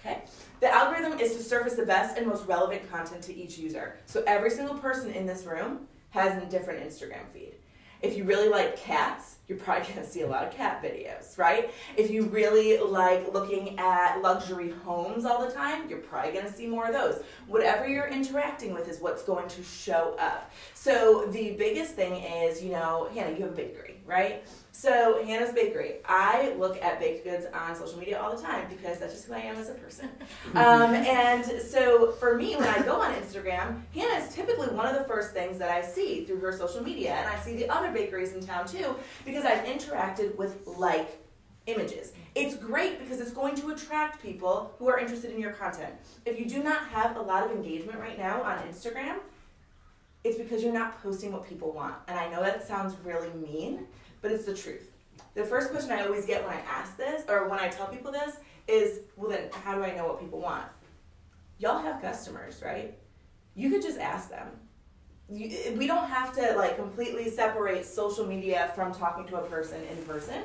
okay, 0.00 0.22
the 0.60 0.72
algorithm 0.74 1.18
is 1.18 1.36
to 1.36 1.42
surface 1.42 1.74
the 1.74 1.86
best 1.86 2.18
and 2.18 2.26
most 2.26 2.46
relevant 2.46 2.90
content 2.90 3.22
to 3.22 3.34
each 3.34 3.58
user. 3.58 3.96
So 4.06 4.22
every 4.26 4.50
single 4.50 4.76
person 4.76 5.10
in 5.12 5.26
this 5.26 5.44
room 5.44 5.86
has 6.10 6.42
a 6.42 6.46
different 6.46 6.84
Instagram 6.86 7.28
feed. 7.32 7.54
If 8.02 8.18
you 8.18 8.24
really 8.24 8.50
like 8.50 8.76
cats, 8.76 9.36
you're 9.48 9.56
probably 9.56 9.92
to 9.94 10.06
see 10.06 10.22
a 10.22 10.26
lot 10.26 10.44
of 10.44 10.52
cat 10.52 10.82
videos, 10.82 11.38
right? 11.38 11.72
If 11.96 12.10
you 12.10 12.24
really 12.24 12.78
like 12.78 13.32
looking 13.32 13.78
at 13.78 14.20
luxury 14.20 14.74
homes 14.84 15.24
all 15.24 15.44
the 15.46 15.52
time, 15.52 15.88
you're 15.88 16.00
probably 16.00 16.32
to 16.40 16.52
see 16.52 16.66
more 16.66 16.86
of 16.86 16.92
those. 16.92 17.22
Whatever 17.46 17.88
you're 17.88 18.08
interacting 18.08 18.74
with 18.74 18.88
is 18.88 19.00
what's 19.00 19.22
going 19.22 19.48
to 19.48 19.62
show 19.62 20.16
up. 20.18 20.50
So 20.74 21.26
the 21.30 21.52
biggest 21.52 21.94
thing 21.94 22.14
is, 22.14 22.62
you 22.62 22.72
know, 22.72 23.08
Hannah, 23.14 23.30
you 23.30 23.42
have 23.44 23.52
a 23.52 23.56
bakery, 23.56 23.93
right? 24.06 24.44
So 24.72 25.24
Hannah's 25.24 25.52
Bakery. 25.52 25.96
I 26.04 26.54
look 26.58 26.82
at 26.82 26.98
baked 26.98 27.24
goods 27.24 27.46
on 27.54 27.74
social 27.76 27.98
media 27.98 28.20
all 28.20 28.36
the 28.36 28.42
time 28.42 28.66
because 28.68 28.98
that's 28.98 29.14
just 29.14 29.26
who 29.26 29.34
I 29.34 29.38
am 29.38 29.56
as 29.56 29.68
a 29.68 29.74
person. 29.74 30.10
Um, 30.54 30.94
and 30.94 31.44
so 31.62 32.12
for 32.12 32.36
me, 32.36 32.54
when 32.54 32.68
I 32.68 32.80
go 32.82 33.00
on 33.00 33.12
Instagram, 33.14 33.80
Hannah 33.92 34.24
is 34.24 34.32
typically 34.32 34.68
one 34.68 34.86
of 34.86 34.96
the 34.96 35.04
first 35.04 35.32
things 35.32 35.58
that 35.58 35.70
I 35.70 35.82
see 35.82 36.24
through 36.24 36.38
her 36.40 36.52
social 36.52 36.82
media, 36.82 37.12
and 37.14 37.28
I 37.28 37.38
see 37.40 37.56
the 37.56 37.68
other 37.68 37.90
bakeries 37.90 38.34
in 38.34 38.44
town 38.44 38.66
too 38.66 38.94
because 39.24 39.44
I've 39.44 39.64
interacted 39.64 40.36
with 40.36 40.64
like 40.66 41.20
images. 41.66 42.12
It's 42.34 42.56
great 42.56 43.00
because 43.00 43.20
it's 43.20 43.32
going 43.32 43.54
to 43.56 43.70
attract 43.70 44.22
people 44.22 44.74
who 44.78 44.88
are 44.88 44.98
interested 44.98 45.32
in 45.32 45.40
your 45.40 45.52
content. 45.52 45.94
If 46.24 46.38
you 46.38 46.46
do 46.46 46.62
not 46.62 46.86
have 46.88 47.16
a 47.16 47.20
lot 47.20 47.44
of 47.44 47.50
engagement 47.52 47.98
right 47.98 48.18
now 48.18 48.42
on 48.42 48.58
Instagram, 48.68 49.16
it's 50.24 50.38
because 50.38 50.62
you're 50.62 50.72
not 50.72 51.00
posting 51.02 51.32
what 51.32 51.46
people 51.46 51.70
want. 51.70 51.94
And 52.08 52.18
I 52.18 52.30
know 52.30 52.42
that 52.42 52.66
sounds 52.66 52.96
really 53.04 53.28
mean, 53.34 53.86
but 54.22 54.32
it's 54.32 54.46
the 54.46 54.54
truth. 54.54 54.90
The 55.34 55.44
first 55.44 55.70
question 55.70 55.92
I 55.92 56.04
always 56.04 56.24
get 56.24 56.42
when 56.42 56.54
I 56.54 56.60
ask 56.60 56.96
this, 56.96 57.22
or 57.28 57.48
when 57.48 57.60
I 57.60 57.68
tell 57.68 57.86
people 57.86 58.10
this, 58.10 58.36
is 58.66 59.00
well, 59.16 59.30
then 59.30 59.50
how 59.52 59.74
do 59.74 59.84
I 59.84 59.94
know 59.94 60.06
what 60.06 60.20
people 60.20 60.40
want? 60.40 60.64
Y'all 61.58 61.82
have 61.82 62.00
customers, 62.00 62.62
right? 62.64 62.96
You 63.54 63.70
could 63.70 63.82
just 63.82 63.98
ask 63.98 64.30
them. 64.30 64.48
You, 65.28 65.56
eh, 65.64 65.74
we 65.76 65.86
don't 65.86 66.08
have 66.08 66.34
to 66.36 66.54
like 66.56 66.76
completely 66.76 67.30
separate 67.30 67.84
social 67.84 68.26
media 68.26 68.72
from 68.74 68.92
talking 68.94 69.26
to 69.28 69.36
a 69.36 69.42
person 69.42 69.80
in 69.90 70.02
person. 70.04 70.42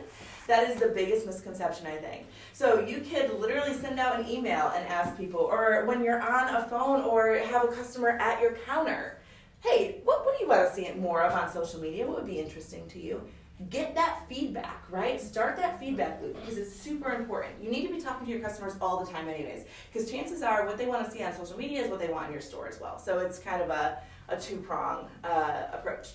That 0.47 0.69
is 0.69 0.79
the 0.79 0.87
biggest 0.87 1.25
misconception, 1.25 1.87
I 1.87 1.97
think. 1.97 2.25
So 2.53 2.79
you 2.79 3.01
could 3.01 3.39
literally 3.39 3.75
send 3.75 3.99
out 3.99 4.19
an 4.19 4.27
email 4.27 4.71
and 4.75 4.85
ask 4.87 5.15
people, 5.17 5.41
or 5.41 5.85
when 5.85 6.03
you're 6.03 6.21
on 6.21 6.55
a 6.55 6.67
phone 6.67 7.01
or 7.01 7.35
have 7.37 7.65
a 7.65 7.67
customer 7.67 8.09
at 8.09 8.41
your 8.41 8.53
counter, 8.65 9.18
hey, 9.61 10.01
what, 10.03 10.25
what 10.25 10.37
do 10.37 10.43
you 10.43 10.49
want 10.49 10.69
to 10.69 10.75
see 10.75 10.89
more 10.99 11.21
of 11.21 11.33
on 11.33 11.51
social 11.51 11.79
media? 11.79 12.05
What 12.05 12.17
would 12.17 12.25
be 12.25 12.39
interesting 12.39 12.87
to 12.89 12.99
you? 12.99 13.21
Get 13.69 13.93
that 13.95 14.21
feedback, 14.29 14.85
right? 14.89 15.19
Start 15.19 15.57
that 15.57 15.79
feedback 15.79 16.21
loop 16.21 16.39
because 16.39 16.57
it's 16.57 16.73
super 16.73 17.11
important. 17.11 17.55
You 17.61 17.69
need 17.69 17.85
to 17.87 17.93
be 17.93 17.99
talking 17.99 18.25
to 18.25 18.31
your 18.31 18.41
customers 18.41 18.75
all 18.79 19.03
the 19.03 19.11
time, 19.11 19.27
anyways, 19.27 19.65
because 19.91 20.09
chances 20.09 20.41
are 20.41 20.65
what 20.65 20.77
they 20.77 20.85
want 20.85 21.05
to 21.05 21.11
see 21.11 21.21
on 21.23 21.35
social 21.35 21.57
media 21.57 21.81
is 21.81 21.89
what 21.89 21.99
they 21.99 22.07
want 22.07 22.27
in 22.27 22.31
your 22.31 22.41
store 22.41 22.69
as 22.69 22.79
well. 22.79 22.97
So 22.97 23.19
it's 23.19 23.37
kind 23.37 23.61
of 23.61 23.69
a, 23.69 24.01
a 24.29 24.39
two 24.39 24.57
prong 24.57 25.09
uh, 25.25 25.63
approach. 25.73 26.09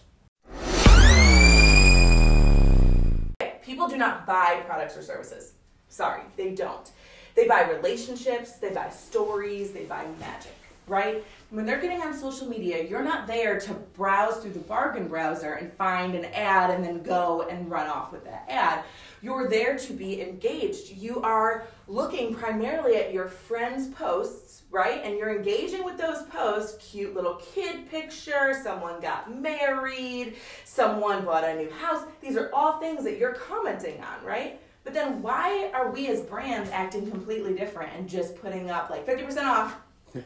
People 3.63 3.89
do 3.89 3.99
not 3.99 4.27
buy 4.27 4.63
products 4.67 4.97
or 4.97 5.03
services. 5.03 5.53
Sorry, 5.89 6.23
they 6.37 6.55
don't. 6.55 6.91
They 7.35 7.47
buy 7.47 7.69
relationships, 7.71 8.53
they 8.53 8.71
buy 8.71 8.91
stories, 8.91 9.73
they 9.73 9.85
buy 9.85 10.07
magic, 10.21 10.57
right? 10.87 11.25
When 11.55 11.67
they're 11.67 11.81
getting 11.81 12.03
on 12.03 12.13
social 12.13 12.49
media, 12.49 12.83
you're 12.83 13.05
not 13.05 13.29
there 13.29 13.61
to 13.61 13.75
browse 13.75 14.39
through 14.39 14.55
the 14.55 14.59
bargain 14.59 15.07
browser 15.07 15.53
and 15.53 15.73
find 15.75 16.17
an 16.17 16.25
ad 16.25 16.71
and 16.71 16.83
then 16.83 17.01
go 17.01 17.43
and 17.49 17.71
run 17.71 17.87
off 17.87 18.11
with 18.11 18.25
that 18.25 18.45
ad. 18.49 18.83
You're 19.23 19.49
there 19.49 19.79
to 19.79 19.93
be 19.93 20.21
engaged. 20.21 20.91
You 20.91 21.23
are 21.23 21.69
looking 21.87 22.35
primarily 22.35 22.97
at 22.97 23.13
your 23.13 23.29
friends' 23.29 23.87
posts, 23.87 24.65
right? 24.73 25.01
And 25.05 25.17
you're 25.17 25.33
engaging 25.33 25.85
with 25.85 25.97
those 25.97 26.25
posts 26.25 26.91
cute 26.91 27.15
little 27.15 27.35
kid 27.37 27.89
picture, 27.89 28.61
someone 28.65 29.01
got 29.01 29.41
married, 29.41 30.35
someone 30.65 31.25
bought 31.25 31.45
a 31.45 31.55
new 31.55 31.71
house. 31.71 32.03
These 32.21 32.37
are 32.37 32.51
all 32.53 32.81
things 32.81 33.05
that 33.05 33.17
you're 33.17 33.35
commenting 33.35 34.03
on, 34.03 34.25
right? 34.25 34.61
But 34.83 34.93
then 34.93 35.23
why 35.23 35.71
are 35.73 35.93
we 35.93 36.09
as 36.09 36.21
brands 36.23 36.69
acting 36.71 37.09
completely 37.09 37.55
different 37.55 37.93
and 37.97 38.09
just 38.09 38.35
putting 38.43 38.71
up 38.71 38.91
like 38.91 39.07
50% 39.07 39.45
off? 39.45 39.77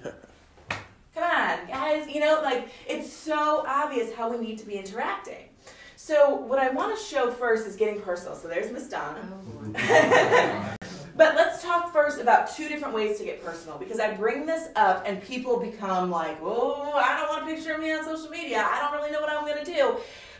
Come 1.18 1.28
on, 1.28 1.66
guys, 1.66 2.08
you 2.08 2.20
know, 2.20 2.40
like 2.44 2.68
it's 2.86 3.12
so 3.12 3.64
obvious 3.66 4.14
how 4.14 4.30
we 4.30 4.38
need 4.38 4.56
to 4.58 4.66
be 4.66 4.74
interacting. 4.74 5.48
So, 5.96 6.36
what 6.36 6.60
I 6.60 6.70
want 6.70 6.96
to 6.96 7.04
show 7.04 7.32
first 7.32 7.66
is 7.66 7.74
getting 7.74 8.00
personal. 8.00 8.36
So, 8.36 8.46
there's 8.46 8.70
Miss 8.70 8.88
Donna. 8.88 9.28
Oh, 9.28 10.74
but 11.16 11.34
let's 11.34 11.60
talk 11.60 11.92
first 11.92 12.20
about 12.20 12.54
two 12.54 12.68
different 12.68 12.94
ways 12.94 13.18
to 13.18 13.24
get 13.24 13.44
personal 13.44 13.78
because 13.78 13.98
I 13.98 14.14
bring 14.14 14.46
this 14.46 14.68
up 14.76 15.02
and 15.06 15.20
people 15.20 15.58
become 15.58 16.08
like, 16.08 16.38
oh, 16.40 16.92
I 16.94 17.18
don't 17.18 17.28
want 17.28 17.50
a 17.50 17.52
picture 17.52 17.74
of 17.74 17.80
me 17.80 17.92
on 17.92 18.04
social 18.04 18.30
media. 18.30 18.58
I 18.58 18.78
don't 18.78 18.92
really 18.92 19.10
know 19.10 19.20
what 19.20 19.30
I'm 19.30 19.44
going 19.44 19.64
to 19.64 19.72
do. 19.72 19.96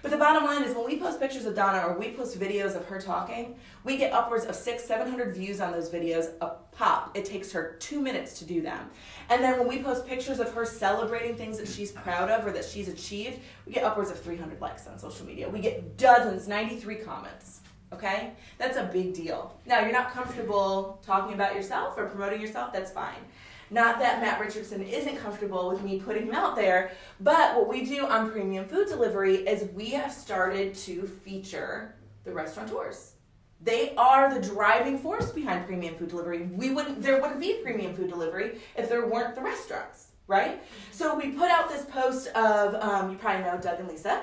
But 0.09 0.17
the 0.17 0.25
bottom 0.25 0.45
line 0.45 0.63
is 0.63 0.75
when 0.75 0.87
we 0.87 0.99
post 0.99 1.21
pictures 1.21 1.45
of 1.45 1.55
Donna 1.55 1.87
or 1.87 1.99
we 1.99 2.13
post 2.13 2.41
videos 2.41 2.75
of 2.75 2.87
her 2.87 2.99
talking, 2.99 3.57
we 3.85 3.99
get 3.99 4.11
upwards 4.15 4.47
of 4.47 4.55
six, 4.55 4.83
seven 4.83 5.11
hundred 5.11 5.35
views 5.35 5.61
on 5.61 5.71
those 5.71 5.91
videos 5.91 6.31
a 6.41 6.53
pop. 6.73 7.15
It 7.15 7.27
takes 7.27 7.53
her 7.53 7.77
two 7.79 8.01
minutes 8.01 8.39
to 8.39 8.47
do 8.47 8.63
them. 8.63 8.89
And 9.29 9.45
then 9.45 9.59
when 9.59 9.69
we 9.69 9.83
post 9.83 10.07
pictures 10.07 10.41
of 10.41 10.51
her 10.55 10.65
celebrating 10.65 11.37
things 11.37 11.59
that 11.59 11.69
she's 11.69 11.93
proud 11.93 12.31
of 12.31 12.47
or 12.47 12.53
that 12.53 12.65
she's 12.65 12.89
achieved, 12.89 13.41
we 13.67 13.73
get 13.75 13.85
upwards 13.85 14.11
of 14.11 14.19
300 14.19 14.59
likes 14.63 14.87
on 14.87 14.99
social 14.99 15.27
media. 15.27 15.47
We 15.47 15.61
get 15.61 15.99
dozens, 15.99 16.49
93 16.49 16.95
comments. 16.95 17.61
Okay? 17.93 18.33
That's 18.57 18.79
a 18.79 18.85
big 18.85 19.13
deal. 19.13 19.61
Now, 19.67 19.81
you're 19.81 19.93
not 19.93 20.11
comfortable 20.13 21.03
talking 21.05 21.35
about 21.35 21.55
yourself 21.55 21.99
or 21.99 22.07
promoting 22.07 22.41
yourself, 22.41 22.73
that's 22.73 22.91
fine. 22.91 23.27
Not 23.71 23.99
that 23.99 24.21
Matt 24.21 24.41
Richardson 24.41 24.83
isn't 24.83 25.17
comfortable 25.19 25.69
with 25.69 25.83
me 25.83 26.01
putting 26.01 26.27
him 26.27 26.35
out 26.35 26.57
there, 26.57 26.93
but 27.21 27.55
what 27.55 27.69
we 27.69 27.85
do 27.85 28.07
on 28.07 28.31
premium 28.31 28.67
food 28.67 28.89
delivery 28.89 29.37
is 29.37 29.69
we 29.75 29.91
have 29.91 30.13
started 30.13 30.75
to 30.77 31.07
feature 31.07 31.95
the 32.25 32.33
restaurateurs. 32.33 33.13
They 33.61 33.95
are 33.97 34.33
the 34.33 34.41
driving 34.41 34.99
force 34.99 35.31
behind 35.31 35.67
premium 35.67 35.97
food 35.97 36.09
delivery. 36.09 36.43
We 36.53 36.71
wouldn't 36.71 37.03
there 37.03 37.21
wouldn't 37.21 37.41
be 37.41 37.55
premium 37.63 37.95
food 37.95 38.09
delivery 38.09 38.61
if 38.77 38.89
there 38.89 39.07
weren't 39.07 39.35
the 39.35 39.43
restaurants, 39.43 40.09
right? 40.29 40.63
So 40.93 41.17
we 41.17 41.31
put 41.31 41.51
out 41.51 41.69
this 41.69 41.85
post 41.87 42.29
of 42.29 42.75
um, 42.77 43.11
you 43.11 43.17
probably 43.19 43.43
know 43.43 43.59
Doug 43.59 43.81
and 43.81 43.89
Lisa. 43.89 44.23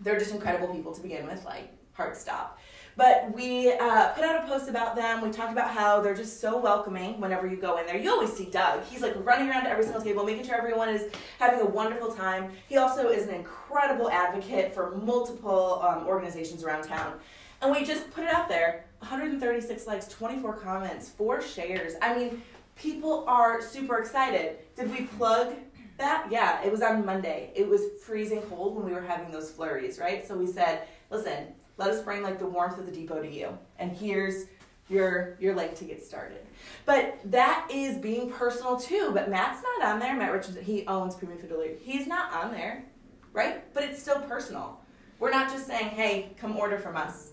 They're 0.00 0.18
just 0.18 0.32
incredible 0.32 0.74
people 0.74 0.92
to 0.92 1.00
begin 1.00 1.26
with, 1.26 1.44
like 1.44 1.72
hard 1.92 2.16
stop. 2.16 2.58
But 2.98 3.32
we 3.32 3.70
uh, 3.74 4.08
put 4.08 4.24
out 4.24 4.42
a 4.42 4.48
post 4.48 4.68
about 4.68 4.96
them. 4.96 5.20
We 5.20 5.30
talked 5.30 5.52
about 5.52 5.70
how 5.70 6.00
they're 6.00 6.16
just 6.16 6.40
so 6.40 6.58
welcoming 6.58 7.20
whenever 7.20 7.46
you 7.46 7.56
go 7.56 7.78
in 7.78 7.86
there. 7.86 7.96
You 7.96 8.10
always 8.10 8.32
see 8.32 8.46
Doug. 8.46 8.82
He's 8.86 9.02
like 9.02 9.14
running 9.24 9.48
around 9.48 9.62
to 9.64 9.70
every 9.70 9.84
single 9.84 10.02
table, 10.02 10.24
making 10.24 10.46
sure 10.46 10.56
everyone 10.56 10.88
is 10.88 11.04
having 11.38 11.60
a 11.60 11.64
wonderful 11.64 12.12
time. 12.12 12.50
He 12.68 12.76
also 12.76 13.08
is 13.08 13.28
an 13.28 13.34
incredible 13.36 14.10
advocate 14.10 14.74
for 14.74 14.96
multiple 14.96 15.80
um, 15.80 16.08
organizations 16.08 16.64
around 16.64 16.88
town. 16.88 17.20
And 17.62 17.70
we 17.70 17.84
just 17.84 18.10
put 18.10 18.24
it 18.24 18.34
out 18.34 18.48
there 18.48 18.86
136 18.98 19.86
likes, 19.86 20.08
24 20.08 20.56
comments, 20.56 21.08
four 21.08 21.40
shares. 21.40 21.92
I 22.02 22.18
mean, 22.18 22.42
people 22.74 23.24
are 23.28 23.62
super 23.62 23.98
excited. 24.00 24.56
Did 24.74 24.90
we 24.90 25.02
plug 25.04 25.54
that? 25.98 26.26
Yeah, 26.32 26.64
it 26.64 26.72
was 26.72 26.82
on 26.82 27.06
Monday. 27.06 27.52
It 27.54 27.68
was 27.68 27.80
freezing 28.04 28.42
cold 28.42 28.74
when 28.74 28.84
we 28.84 28.92
were 28.92 29.02
having 29.02 29.30
those 29.30 29.52
flurries, 29.52 30.00
right? 30.00 30.26
So 30.26 30.36
we 30.36 30.48
said, 30.48 30.88
listen, 31.10 31.54
let 31.78 31.90
us 31.90 32.02
bring 32.02 32.22
like 32.22 32.38
the 32.38 32.46
warmth 32.46 32.78
of 32.78 32.86
the 32.86 32.92
depot 32.92 33.22
to 33.22 33.30
you. 33.30 33.56
And 33.78 33.90
here's 33.90 34.46
your 34.90 35.36
your 35.40 35.54
link 35.54 35.74
to 35.76 35.84
get 35.84 36.02
started. 36.02 36.40
But 36.84 37.18
that 37.26 37.68
is 37.72 37.96
being 37.96 38.30
personal 38.30 38.78
too. 38.78 39.10
But 39.14 39.30
Matt's 39.30 39.62
not 39.62 39.88
on 39.88 39.98
there. 40.00 40.14
Matt 40.16 40.32
Richardson, 40.32 40.64
he 40.64 40.86
owns 40.86 41.14
Premium 41.14 41.40
Food 41.40 41.50
Delivery. 41.50 41.78
He's 41.82 42.06
not 42.06 42.32
on 42.32 42.52
there, 42.52 42.84
right? 43.32 43.72
But 43.72 43.84
it's 43.84 44.00
still 44.00 44.20
personal. 44.22 44.80
We're 45.18 45.30
not 45.30 45.50
just 45.50 45.66
saying, 45.66 45.88
hey, 45.88 46.30
come 46.38 46.56
order 46.56 46.78
from 46.78 46.96
us. 46.96 47.30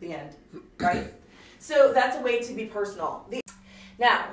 The 0.00 0.14
end, 0.14 0.34
right? 0.78 1.12
so 1.58 1.92
that's 1.92 2.16
a 2.16 2.20
way 2.20 2.40
to 2.40 2.52
be 2.54 2.66
personal. 2.66 3.24
The, 3.30 3.40
now, 3.98 4.26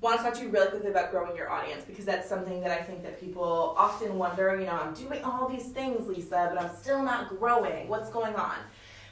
want 0.00 0.18
to 0.18 0.24
talk 0.24 0.34
to 0.34 0.42
you 0.42 0.48
really 0.48 0.68
quickly 0.68 0.90
about 0.90 1.10
growing 1.10 1.36
your 1.36 1.50
audience 1.50 1.84
because 1.84 2.04
that's 2.04 2.28
something 2.28 2.60
that 2.60 2.70
I 2.70 2.82
think 2.82 3.02
that 3.02 3.20
people 3.20 3.74
often 3.76 4.16
wonder. 4.16 4.56
You 4.58 4.66
know, 4.66 4.72
I'm 4.72 4.94
doing 4.94 5.22
all 5.24 5.48
these 5.48 5.66
things, 5.66 6.06
Lisa, 6.06 6.50
but 6.52 6.62
I'm 6.62 6.74
still 6.76 7.02
not 7.02 7.28
growing. 7.28 7.88
What's 7.88 8.10
going 8.10 8.34
on? 8.34 8.56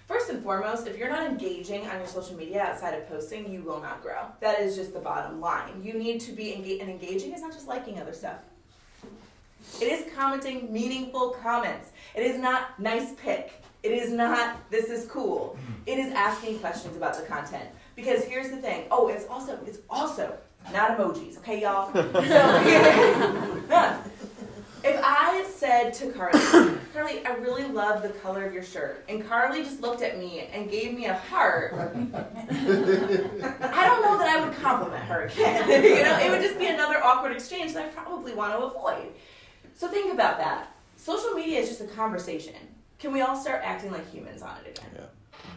First 0.09 0.31
and 0.31 0.43
foremost, 0.43 0.87
if 0.87 0.97
you're 0.97 1.11
not 1.11 1.27
engaging 1.27 1.87
on 1.87 1.99
your 1.99 2.07
social 2.07 2.35
media 2.35 2.63
outside 2.63 2.95
of 2.95 3.07
posting, 3.11 3.53
you 3.53 3.61
will 3.61 3.79
not 3.79 4.03
grow. 4.03 4.23
That 4.41 4.59
is 4.59 4.75
just 4.75 4.95
the 4.95 5.01
bottom 5.01 5.39
line. 5.39 5.83
You 5.85 5.93
need 5.93 6.23
to 6.23 6.33
be 6.33 6.55
engaged, 6.55 6.81
and 6.81 6.91
engaging 6.91 7.35
is 7.35 7.43
not 7.43 7.53
just 7.53 7.69
liking 7.69 8.01
other 8.01 8.15
stuff. 8.15 8.39
It 9.83 9.85
is 9.85 10.11
commenting 10.15 10.73
meaningful 10.73 11.37
comments. 11.43 11.91
It 12.15 12.23
is 12.23 12.41
not 12.41 12.81
nice 12.81 13.13
pic. 13.23 13.63
It 13.83 13.93
is 13.93 14.11
not 14.11 14.71
this 14.71 14.87
is 14.87 15.07
cool. 15.07 15.59
It 15.85 15.99
is 15.99 16.11
asking 16.15 16.59
questions 16.61 16.97
about 16.97 17.15
the 17.15 17.27
content. 17.27 17.69
Because 17.95 18.25
here's 18.25 18.49
the 18.49 18.57
thing. 18.57 18.87
Oh, 18.91 19.09
it's 19.09 19.27
also 19.29 19.59
it's 19.67 19.81
also 19.91 20.39
not 20.73 20.97
emojis, 20.97 21.37
okay, 21.39 21.61
y'all? 21.61 21.93
So, 21.93 22.03
said 25.59 25.93
to 25.95 26.13
Carly, 26.13 26.39
Carly, 26.95 27.27
I 27.27 27.35
really 27.35 27.65
love 27.65 28.03
the 28.03 28.11
color 28.11 28.47
of 28.47 28.55
your 28.55 28.63
shirt, 28.63 29.05
and 29.09 29.27
Carly 29.27 29.65
just 29.65 29.81
looked 29.81 30.03
at 30.03 30.19
me 30.19 30.49
and 30.53 30.71
gave 30.71 30.95
me 30.95 31.07
a 31.07 31.15
heart, 31.15 31.75
I 31.75 31.89
don't 33.87 34.03
know 34.03 34.19
that 34.19 34.29
I 34.29 34.45
would 34.45 34.57
compliment 34.59 35.03
her 35.05 35.23
again. 35.23 35.69
you 35.85 36.05
know, 36.05 36.19
it 36.19 36.31
would 36.31 36.43
just 36.43 36.59
be 36.59 36.69
another 36.69 37.03
awkward 37.03 37.33
exchange 37.33 37.75
that 37.75 37.87
I 37.87 37.89
probably 37.89 38.35
want 38.35 38.53
to 38.53 38.67
avoid. 38.67 39.13
So 39.75 39.89
think 39.89 40.13
about 40.13 40.39
that. 40.39 40.75
Social 40.97 41.33
media 41.33 41.59
is 41.59 41.69
just 41.69 41.81
a 41.81 41.87
conversation. 41.87 42.55
Can 42.99 43.13
we 43.13 43.21
all 43.21 43.37
start 43.37 43.63
acting 43.65 43.91
like 43.91 44.09
humans 44.11 44.43
on 44.43 44.57
it 44.65 44.79
again? 44.79 44.91
Yeah. 44.95 45.07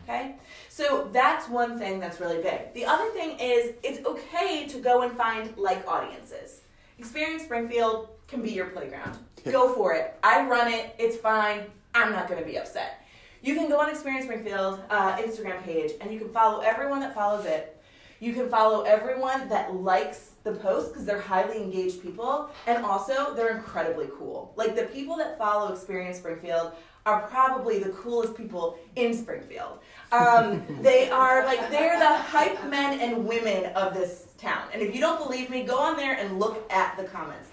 Okay? 0.03 0.35
So 0.69 1.09
that's 1.11 1.47
one 1.47 1.77
thing 1.77 1.99
that's 1.99 2.19
really 2.19 2.41
big. 2.41 2.73
The 2.73 2.85
other 2.85 3.09
thing 3.11 3.39
is 3.39 3.75
it's 3.83 4.05
okay 4.05 4.67
to 4.67 4.79
go 4.79 5.03
and 5.03 5.15
find 5.15 5.55
like 5.57 5.87
audiences. 5.87 6.60
Experience 7.01 7.41
Springfield 7.41 8.09
can 8.27 8.43
be 8.43 8.51
your 8.51 8.67
playground. 8.67 9.17
Go 9.51 9.73
for 9.73 9.95
it. 9.95 10.19
I 10.21 10.47
run 10.47 10.71
it. 10.71 10.93
It's 10.99 11.17
fine. 11.17 11.63
I'm 11.95 12.11
not 12.11 12.27
going 12.27 12.39
to 12.39 12.47
be 12.47 12.59
upset. 12.59 13.03
You 13.41 13.55
can 13.55 13.69
go 13.69 13.79
on 13.79 13.89
Experience 13.89 14.25
Springfield 14.25 14.81
uh, 14.91 15.17
Instagram 15.17 15.63
page 15.63 15.93
and 15.99 16.13
you 16.13 16.19
can 16.19 16.29
follow 16.29 16.59
everyone 16.59 16.99
that 16.99 17.15
follows 17.15 17.47
it. 17.47 17.81
You 18.19 18.33
can 18.33 18.49
follow 18.49 18.83
everyone 18.83 19.49
that 19.49 19.73
likes 19.73 20.33
the 20.43 20.51
post 20.51 20.91
because 20.91 21.03
they're 21.03 21.19
highly 21.19 21.57
engaged 21.57 22.03
people 22.03 22.51
and 22.67 22.85
also 22.85 23.33
they're 23.33 23.57
incredibly 23.57 24.09
cool. 24.19 24.53
Like 24.55 24.75
the 24.75 24.83
people 24.83 25.17
that 25.17 25.39
follow 25.39 25.73
Experience 25.73 26.19
Springfield 26.19 26.73
are 27.05 27.21
probably 27.27 27.79
the 27.79 27.89
coolest 27.89 28.35
people 28.35 28.77
in 28.95 29.13
Springfield. 29.13 29.79
Um, 30.11 30.63
they 30.81 31.09
are 31.09 31.45
like 31.45 31.69
they're 31.71 31.99
the 31.99 32.17
hype 32.17 32.69
men 32.69 32.99
and 32.99 33.25
women 33.25 33.65
of 33.73 33.93
this 33.93 34.27
town. 34.37 34.67
And 34.73 34.81
if 34.81 34.93
you 34.93 35.01
don't 35.01 35.21
believe 35.21 35.49
me, 35.49 35.63
go 35.63 35.77
on 35.77 35.97
there 35.97 36.15
and 36.15 36.39
look 36.39 36.69
at 36.71 36.97
the 36.97 37.03
comments. 37.05 37.49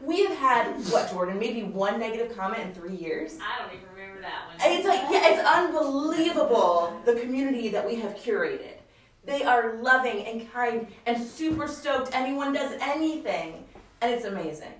We 0.00 0.24
have 0.24 0.36
had 0.36 0.66
what, 0.90 1.10
Jordan? 1.10 1.38
Maybe 1.38 1.62
one 1.62 2.00
negative 2.00 2.36
comment 2.36 2.62
in 2.62 2.74
three 2.74 2.96
years. 2.96 3.38
I 3.40 3.62
don't 3.62 3.72
even 3.72 3.88
remember 3.94 4.20
that 4.22 4.48
one. 4.48 4.56
It's 4.72 4.86
like 4.86 5.02
yeah, 5.10 5.28
it's 5.28 5.48
unbelievable 5.48 7.00
the 7.04 7.14
community 7.14 7.68
that 7.68 7.86
we 7.86 7.96
have 7.96 8.16
curated. 8.16 8.78
They 9.24 9.44
are 9.44 9.76
loving 9.76 10.26
and 10.26 10.52
kind 10.52 10.88
and 11.06 11.22
super 11.24 11.68
stoked 11.68 12.10
anyone 12.12 12.52
does 12.52 12.76
anything. 12.80 13.64
And 14.00 14.12
it's 14.12 14.24
amazing. 14.24 14.72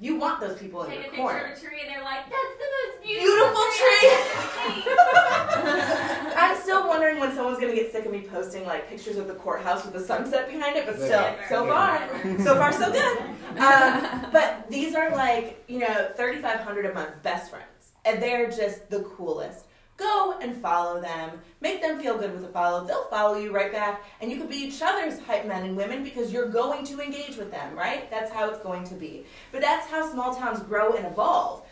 You 0.00 0.16
want 0.16 0.40
those 0.40 0.58
people 0.58 0.82
in 0.84 0.90
Take 0.90 1.00
a 1.12 1.16
your 1.16 1.28
picture 1.30 1.46
of 1.46 1.56
a 1.56 1.60
tree 1.60 1.80
and 1.80 1.90
they're 1.90 2.02
like, 2.02 2.24
that's 2.28 2.54
the 2.58 2.68
most 2.76 3.02
beautiful, 3.02 3.30
Beautiful 3.30 3.64
tree. 3.78 4.92
I'm 6.36 6.60
still 6.60 6.88
wondering 6.88 7.18
when 7.20 7.34
someone's 7.34 7.58
gonna 7.60 7.74
get 7.74 7.92
sick 7.92 8.04
of 8.04 8.12
me 8.12 8.22
posting 8.22 8.66
like 8.66 8.88
pictures 8.88 9.16
of 9.16 9.28
the 9.28 9.34
courthouse 9.34 9.84
with 9.84 9.94
the 9.94 10.00
sunset 10.00 10.50
behind 10.50 10.76
it, 10.76 10.86
but 10.86 10.96
still, 10.96 11.20
Never. 11.20 11.44
so 11.48 11.66
far, 11.66 12.08
so 12.38 12.54
far 12.56 12.72
so 12.72 12.90
good. 12.92 13.18
Um, 13.54 14.26
but 14.32 14.68
these 14.68 14.96
are 14.96 15.10
like 15.14 15.62
you 15.68 15.78
know 15.78 16.10
3,500 16.16 16.86
a 16.86 16.92
month 16.92 17.22
best 17.22 17.50
friends, 17.52 17.92
and 18.04 18.20
they're 18.20 18.50
just 18.50 18.90
the 18.90 19.04
coolest. 19.04 19.66
Go 19.96 20.36
and 20.40 20.56
follow 20.56 21.00
them. 21.00 21.40
Make 21.60 21.80
them 21.80 22.00
feel 22.00 22.18
good 22.18 22.34
with 22.34 22.44
a 22.44 22.48
follow. 22.48 22.84
They'll 22.84 23.04
follow 23.04 23.38
you 23.38 23.52
right 23.52 23.70
back, 23.70 24.04
and 24.20 24.30
you 24.30 24.38
could 24.38 24.48
be 24.48 24.56
each 24.56 24.82
other's 24.82 25.20
hype 25.20 25.46
men 25.46 25.64
and 25.64 25.76
women 25.76 26.02
because 26.02 26.32
you're 26.32 26.48
going 26.48 26.84
to 26.86 27.00
engage 27.00 27.36
with 27.36 27.50
them, 27.52 27.76
right? 27.76 28.10
That's 28.10 28.32
how 28.32 28.50
it's 28.50 28.58
going 28.58 28.84
to 28.88 28.94
be. 28.94 29.24
But 29.52 29.60
that's 29.60 29.88
how 29.88 30.10
small 30.10 30.34
towns 30.34 30.60
grow 30.60 30.94
and 30.94 31.06
evolve. 31.06 31.62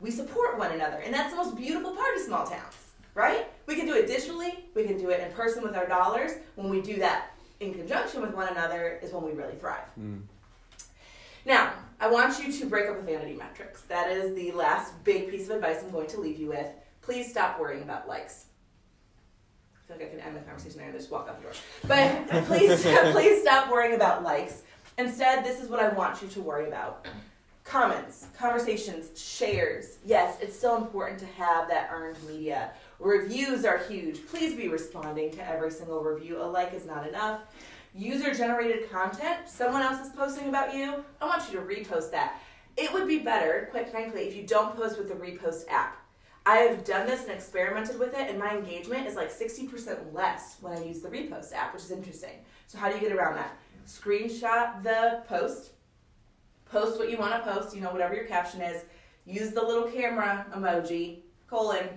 We 0.00 0.10
support 0.10 0.58
one 0.58 0.72
another, 0.72 0.98
and 0.98 1.12
that's 1.12 1.30
the 1.30 1.36
most 1.36 1.56
beautiful 1.56 1.92
part 1.92 2.16
of 2.16 2.22
small 2.22 2.46
towns, 2.46 2.76
right? 3.14 3.46
We 3.66 3.74
can 3.74 3.86
do 3.86 3.94
it 3.94 4.08
digitally, 4.08 4.58
we 4.74 4.84
can 4.84 4.98
do 4.98 5.10
it 5.10 5.20
in 5.20 5.32
person 5.32 5.62
with 5.62 5.76
our 5.76 5.86
dollars. 5.86 6.32
When 6.54 6.68
we 6.68 6.80
do 6.80 6.96
that 6.98 7.30
in 7.60 7.74
conjunction 7.74 8.20
with 8.20 8.34
one 8.34 8.48
another, 8.48 8.98
is 9.02 9.12
when 9.12 9.24
we 9.24 9.32
really 9.32 9.54
thrive. 9.54 9.84
Hmm. 9.94 10.18
Now, 11.44 11.72
I 12.00 12.08
want 12.08 12.38
you 12.42 12.52
to 12.52 12.66
break 12.66 12.88
up 12.88 12.96
with 12.96 13.06
vanity 13.06 13.34
metrics. 13.34 13.82
That 13.82 14.10
is 14.10 14.34
the 14.34 14.52
last 14.52 14.92
big 15.04 15.30
piece 15.30 15.48
of 15.48 15.56
advice 15.56 15.82
I'm 15.82 15.90
going 15.90 16.08
to 16.08 16.20
leave 16.20 16.38
you 16.38 16.48
with. 16.48 16.66
Please 17.02 17.28
stop 17.28 17.60
worrying 17.60 17.82
about 17.82 18.08
likes. 18.08 18.46
I 19.74 19.86
feel 19.86 19.96
like 19.96 20.06
I 20.06 20.10
can 20.10 20.20
end 20.20 20.36
the 20.36 20.40
conversation 20.40 20.78
there 20.78 20.88
and 20.88 20.96
just 20.96 21.10
walk 21.10 21.28
out 21.28 21.36
the 21.38 21.42
door. 21.42 21.52
But 21.86 22.44
please, 22.46 22.82
please 23.12 23.42
stop 23.42 23.70
worrying 23.70 23.94
about 23.94 24.22
likes. 24.22 24.62
Instead, 24.98 25.44
this 25.44 25.60
is 25.60 25.68
what 25.68 25.80
I 25.80 25.88
want 25.88 26.22
you 26.22 26.28
to 26.28 26.40
worry 26.40 26.68
about. 26.68 27.06
Comments, 27.64 28.26
conversations, 28.36 29.20
shares. 29.20 29.98
Yes, 30.04 30.38
it's 30.40 30.56
still 30.56 30.76
important 30.76 31.18
to 31.20 31.26
have 31.26 31.68
that 31.68 31.90
earned 31.92 32.16
media. 32.28 32.70
Reviews 32.98 33.64
are 33.64 33.78
huge. 33.78 34.24
Please 34.26 34.54
be 34.54 34.68
responding 34.68 35.30
to 35.32 35.48
every 35.48 35.70
single 35.70 36.02
review. 36.02 36.40
A 36.40 36.44
like 36.44 36.72
is 36.74 36.86
not 36.86 37.06
enough. 37.06 37.40
User 37.94 38.32
generated 38.32 38.90
content, 38.90 39.48
someone 39.48 39.82
else 39.82 40.06
is 40.06 40.12
posting 40.14 40.48
about 40.48 40.74
you. 40.74 41.04
I 41.20 41.26
want 41.26 41.52
you 41.52 41.58
to 41.58 41.64
repost 41.64 42.10
that. 42.12 42.40
It 42.76 42.90
would 42.92 43.06
be 43.06 43.18
better, 43.18 43.68
quite 43.70 43.90
frankly, 43.90 44.22
if 44.22 44.34
you 44.34 44.46
don't 44.46 44.74
post 44.74 44.96
with 44.96 45.08
the 45.08 45.14
repost 45.14 45.64
app. 45.68 46.01
I 46.44 46.56
have 46.56 46.84
done 46.84 47.06
this 47.06 47.22
and 47.22 47.30
experimented 47.30 47.98
with 47.98 48.14
it, 48.14 48.28
and 48.28 48.38
my 48.38 48.56
engagement 48.56 49.06
is 49.06 49.14
like 49.14 49.32
60% 49.32 50.12
less 50.12 50.56
when 50.60 50.76
I 50.76 50.84
use 50.84 51.00
the 51.00 51.08
repost 51.08 51.52
app, 51.52 51.72
which 51.72 51.84
is 51.84 51.92
interesting. 51.92 52.44
So, 52.66 52.78
how 52.78 52.88
do 52.88 52.94
you 52.94 53.00
get 53.00 53.12
around 53.12 53.36
that? 53.36 53.56
Screenshot 53.86 54.82
the 54.82 55.22
post, 55.28 55.72
post 56.64 56.98
what 56.98 57.10
you 57.10 57.18
want 57.18 57.32
to 57.32 57.52
post, 57.52 57.74
you 57.74 57.80
know, 57.80 57.92
whatever 57.92 58.14
your 58.14 58.24
caption 58.24 58.60
is, 58.60 58.84
use 59.24 59.52
the 59.52 59.62
little 59.62 59.90
camera 59.90 60.46
emoji, 60.54 61.18
colon, 61.46 61.88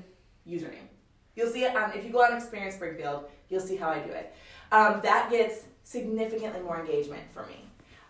username. 0.48 0.90
You'll 1.36 1.50
see 1.50 1.64
it 1.64 1.76
on, 1.76 1.92
if 1.94 2.04
you 2.06 2.12
go 2.12 2.24
on 2.24 2.34
Experience 2.34 2.76
Springfield, 2.76 3.26
you'll 3.50 3.62
see 3.62 3.76
how 3.76 3.90
I 3.90 4.00
do 4.00 4.12
it. 4.12 4.34
Um, 4.72 5.02
that 5.04 5.30
gets 5.30 5.66
significantly 5.84 6.62
more 6.62 6.80
engagement 6.80 7.24
for 7.32 7.46
me. 7.48 7.58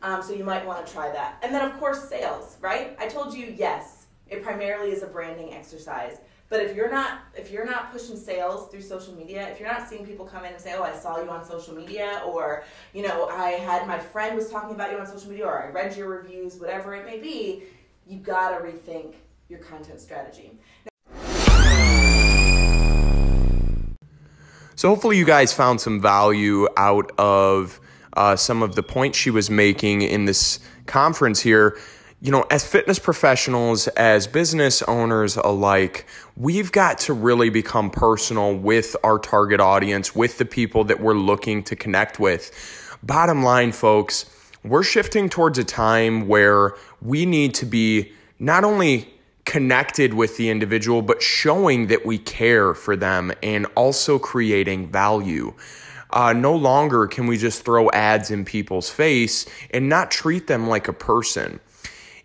Um, 0.01 0.21
so 0.21 0.33
you 0.33 0.43
might 0.43 0.65
want 0.65 0.85
to 0.85 0.91
try 0.93 1.11
that. 1.11 1.37
And 1.41 1.53
then, 1.53 1.63
of 1.63 1.77
course, 1.79 2.07
sales, 2.07 2.57
right? 2.61 2.95
I 2.99 3.07
told 3.07 3.33
you, 3.33 3.53
yes, 3.57 4.04
it 4.27 4.44
primarily 4.44 4.91
is 4.91 5.03
a 5.03 5.08
branding 5.08 5.53
exercise. 5.53 6.17
But 6.48 6.62
if 6.62 6.75
you're 6.75 6.91
not 6.91 7.22
if 7.36 7.51
you're 7.51 7.65
not 7.65 7.91
pushing 7.91 8.15
sales 8.15 8.70
through 8.70 8.82
social 8.82 9.15
media, 9.15 9.50
if 9.50 9.60
you're 9.60 9.72
not 9.72 9.89
seeing 9.89 10.05
people 10.05 10.25
come 10.25 10.46
in 10.46 10.53
and 10.53 10.62
say, 10.62 10.75
"Oh, 10.75 10.84
I 10.84 10.96
saw 10.96 11.22
you 11.22 11.29
on 11.29 11.44
social 11.44 11.74
media," 11.74 12.22
or 12.25 12.63
you 12.94 13.01
know, 13.01 13.27
I 13.29 13.51
had 13.51 13.88
my 13.88 14.00
friend 14.00 14.36
was 14.36 14.51
talking 14.51 14.75
about 14.75 14.91
you 14.91 15.00
on 15.00 15.08
social 15.08 15.29
media, 15.29 15.46
or 15.46 15.63
I 15.63 15.72
read 15.72 15.98
your 15.98 16.08
reviews, 16.08 16.60
whatever 16.60 16.96
it 16.96 17.05
may 17.05 17.20
be, 17.20 17.63
you 18.05 18.20
gotta 18.20 18.63
rethink 18.63 19.15
your 19.50 19.59
content 19.59 20.00
strategy. 20.00 20.59
So 24.75 24.90
hopefully 24.90 25.18
you 25.18 25.25
guys 25.25 25.53
found 25.53 25.79
some 25.81 26.01
value 26.01 26.68
out 26.77 27.11
of 27.18 27.79
uh, 28.14 28.35
some 28.35 28.61
of 28.61 28.75
the 28.75 28.83
points 28.83 29.18
she 29.18 29.29
was 29.29 29.50
making 29.50 30.01
in 30.01 30.25
this 30.25 30.59
conference 30.85 31.40
here. 31.42 31.77
You 32.21 32.31
know, 32.31 32.45
as 32.49 32.65
fitness 32.65 32.97
professionals, 32.97 33.89
as 33.89 34.25
business 34.25 34.81
owners 34.83 35.35
alike, 35.35 36.07
we've 36.37 36.71
got 36.71 36.97
to 36.99 37.13
really 37.13 37.49
become 37.49 37.89
personal 37.89 38.55
with 38.55 38.95
our 39.03 39.19
target 39.19 39.59
audience, 39.59 40.15
with 40.15 40.37
the 40.37 40.45
people 40.45 40.85
that 40.85 41.01
we're 41.01 41.13
looking 41.13 41.61
to 41.63 41.75
connect 41.75 42.17
with. 42.17 42.97
Bottom 43.03 43.43
line, 43.43 43.73
folks, 43.73 44.25
we're 44.63 44.81
shifting 44.81 45.27
towards 45.27 45.59
a 45.59 45.65
time 45.65 46.27
where 46.27 46.73
we 47.01 47.25
need 47.25 47.53
to 47.55 47.65
be 47.65 48.13
not 48.39 48.63
only 48.63 49.13
connected 49.43 50.13
with 50.13 50.37
the 50.37 50.49
individual, 50.49 51.01
but 51.01 51.21
showing 51.21 51.87
that 51.87 52.05
we 52.05 52.17
care 52.17 52.73
for 52.73 52.95
them 52.95 53.33
and 53.43 53.67
also 53.75 54.17
creating 54.17 54.87
value. 54.87 55.53
Uh, 56.11 56.31
no 56.31 56.55
longer 56.55 57.07
can 57.07 57.27
we 57.27 57.37
just 57.37 57.63
throw 57.63 57.91
ads 57.91 58.31
in 58.31 58.45
people's 58.45 58.89
face 58.89 59.45
and 59.71 59.89
not 59.89 60.09
treat 60.09 60.47
them 60.47 60.67
like 60.67 60.87
a 60.87 60.93
person. 60.93 61.59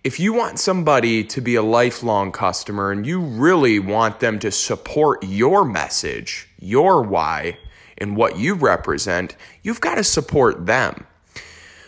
If 0.02 0.18
you 0.18 0.32
want 0.32 0.58
somebody 0.58 1.22
to 1.24 1.42
be 1.42 1.56
a 1.56 1.62
lifelong 1.62 2.32
customer 2.32 2.90
and 2.90 3.06
you 3.06 3.20
really 3.20 3.78
want 3.78 4.20
them 4.20 4.38
to 4.38 4.50
support 4.50 5.22
your 5.22 5.62
message, 5.62 6.48
your 6.58 7.02
why, 7.02 7.58
and 7.98 8.16
what 8.16 8.38
you 8.38 8.54
represent, 8.54 9.36
you've 9.62 9.82
got 9.82 9.96
to 9.96 10.04
support 10.04 10.64
them. 10.64 11.06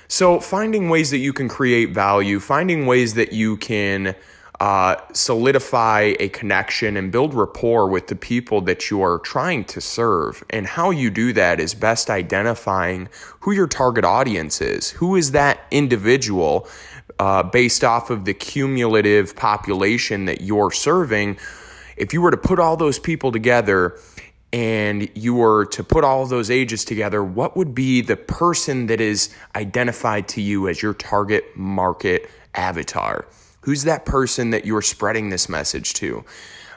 So, 0.09 0.40
finding 0.40 0.90
ways 0.90 1.11
that 1.11 1.18
you 1.18 1.33
can 1.33 1.48
create 1.48 1.94
value, 1.94 2.38
finding 2.38 2.85
ways 2.85 3.14
that 3.14 3.33
you 3.33 3.57
can 3.57 4.14
uh, 4.61 4.96
solidify 5.14 6.14
a 6.20 6.29
connection 6.29 6.98
and 6.98 7.11
build 7.11 7.33
rapport 7.33 7.88
with 7.88 8.09
the 8.09 8.14
people 8.14 8.61
that 8.61 8.90
you 8.90 9.03
are 9.03 9.18
trying 9.20 9.64
to 9.64 9.81
serve. 9.81 10.44
And 10.51 10.66
how 10.66 10.90
you 10.90 11.11
do 11.11 11.33
that 11.33 11.59
is 11.59 11.75
best 11.75 12.11
identifying 12.11 13.09
who 13.40 13.53
your 13.53 13.66
target 13.66 14.05
audience 14.05 14.61
is. 14.61 14.90
Who 14.90 15.16
is 15.16 15.33
that 15.33 15.66
individual 15.70 16.68
uh, 17.18 17.42
based 17.42 17.85
off 17.85 18.11
of 18.11 18.25
the 18.25 18.35
cumulative 18.35 19.37
population 19.37 20.25
that 20.27 20.40
you're 20.40 20.70
serving? 20.70 21.38
If 21.96 22.12
you 22.12 22.20
were 22.22 22.31
to 22.31 22.37
put 22.37 22.59
all 22.59 22.77
those 22.77 22.98
people 22.98 23.33
together, 23.33 23.98
and 24.53 25.09
you 25.14 25.35
were 25.35 25.64
to 25.66 25.83
put 25.83 26.05
all 26.05 26.27
those 26.27 26.51
ages 26.51 26.85
together, 26.85 27.25
what 27.25 27.57
would 27.57 27.75
be 27.75 28.03
the 28.03 28.16
person 28.16 28.87
that 28.87 29.01
is 29.01 29.35
identified 29.57 30.29
to 30.29 30.42
you 30.42 30.68
as 30.68 30.83
your 30.83 30.92
target 30.94 31.57
market 31.57 32.29
avatar? 32.55 33.27
Who's 33.62 33.85
that 33.85 34.05
person 34.05 34.51
that 34.51 34.66
you're 34.66 34.83
spreading 34.83 35.31
this 35.31 35.48
message 35.48 35.94
to? 35.94 36.25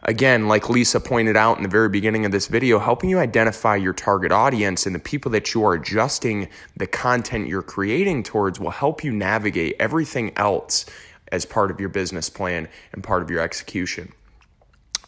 Again, 0.08 0.48
like 0.48 0.70
Lisa 0.70 1.00
pointed 1.00 1.36
out 1.36 1.58
in 1.58 1.63
the 1.63 1.70
very 1.70 1.89
beginning 1.89 2.28
of 2.28 2.32
this 2.32 2.46
video, 2.46 2.78
helping 2.78 3.10
you 3.10 3.18
identify 3.18 3.76
your 3.76 3.91
target 3.91 4.32
audience 4.32 4.86
and 4.86 4.94
the 4.94 5.00
people 5.00 5.32
that 5.32 5.56
you 5.56 5.65
are 5.65 5.74
adjusting 5.74 6.48
the 6.78 6.86
content 6.86 7.48
you're 7.48 7.63
creating 7.63 8.22
towards 8.22 8.60
will 8.60 8.70
help 8.70 9.04
you 9.04 9.12
navigate 9.12 9.76
everything 9.80 10.32
else 10.38 10.86
as 11.32 11.44
part 11.44 11.72
of 11.72 11.80
your 11.80 11.89
business 11.89 12.30
plan 12.30 12.70
and 12.94 13.04
part 13.04 13.24
of 13.24 13.32
your 13.32 13.39
execution. 13.39 14.13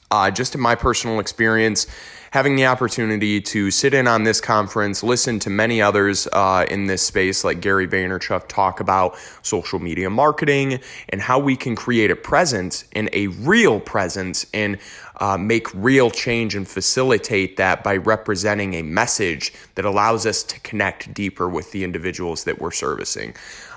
Uh, 0.09 0.31
just 0.31 0.55
in 0.55 0.61
my 0.61 0.73
personal 0.73 1.19
experience, 1.19 1.85
having 2.31 2.55
the 2.55 2.65
opportunity 2.65 3.41
to 3.41 3.69
sit 3.71 3.93
in 3.93 4.07
on 4.07 4.23
this 4.23 4.39
conference, 4.39 5.03
listen 5.03 5.39
to 5.39 5.49
many 5.49 5.81
others 5.81 6.27
uh, 6.31 6.65
in 6.69 6.85
this 6.85 7.01
space, 7.01 7.43
like 7.43 7.59
Gary 7.59 7.87
Vaynerchuk, 7.87 8.47
talk 8.47 8.79
about 8.79 9.17
social 9.41 9.79
media 9.79 10.09
marketing 10.09 10.79
and 11.09 11.21
how 11.21 11.39
we 11.39 11.55
can 11.55 11.75
create 11.75 12.09
a 12.11 12.15
presence 12.15 12.85
and 12.93 13.09
a 13.11 13.27
real 13.27 13.79
presence 13.79 14.45
and 14.53 14.77
uh, 15.19 15.37
make 15.37 15.73
real 15.73 16.11
change 16.11 16.55
and 16.55 16.67
facilitate 16.67 17.57
that 17.57 17.83
by 17.83 17.97
representing 17.97 18.75
a 18.75 18.81
message 18.83 19.53
that 19.75 19.85
allows 19.85 20.25
us 20.25 20.43
to 20.43 20.59
connect 20.59 21.13
deeper 21.13 21.49
with 21.49 21.71
the 21.71 21.83
individuals 21.83 22.43
that 22.43 22.59
we're 22.59 22.71
servicing. 22.71 23.35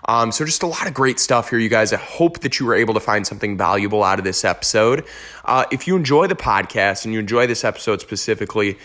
Um, 0.08 0.32
so, 0.32 0.44
just 0.44 0.62
a 0.62 0.66
lot 0.66 0.86
of 0.86 0.94
great 0.94 1.18
stuff 1.18 1.50
here, 1.50 1.58
you 1.58 1.68
guys. 1.68 1.92
I 1.92 1.96
hope 1.96 2.40
that 2.40 2.58
you 2.58 2.66
were 2.66 2.74
able 2.74 2.94
to 2.94 3.00
find 3.00 3.26
something 3.26 3.56
valuable 3.56 4.02
out 4.02 4.18
of 4.18 4.24
this 4.24 4.44
episode. 4.44 5.04
Uh, 5.44 5.64
if 5.70 5.86
you 5.86 5.96
enjoy 5.96 6.26
the 6.26 6.36
podcast 6.36 7.04
and 7.04 7.14
you 7.14 7.20
enjoy 7.20 7.46
this 7.46 7.64
episode 7.64 8.00
specifically, 8.00 8.78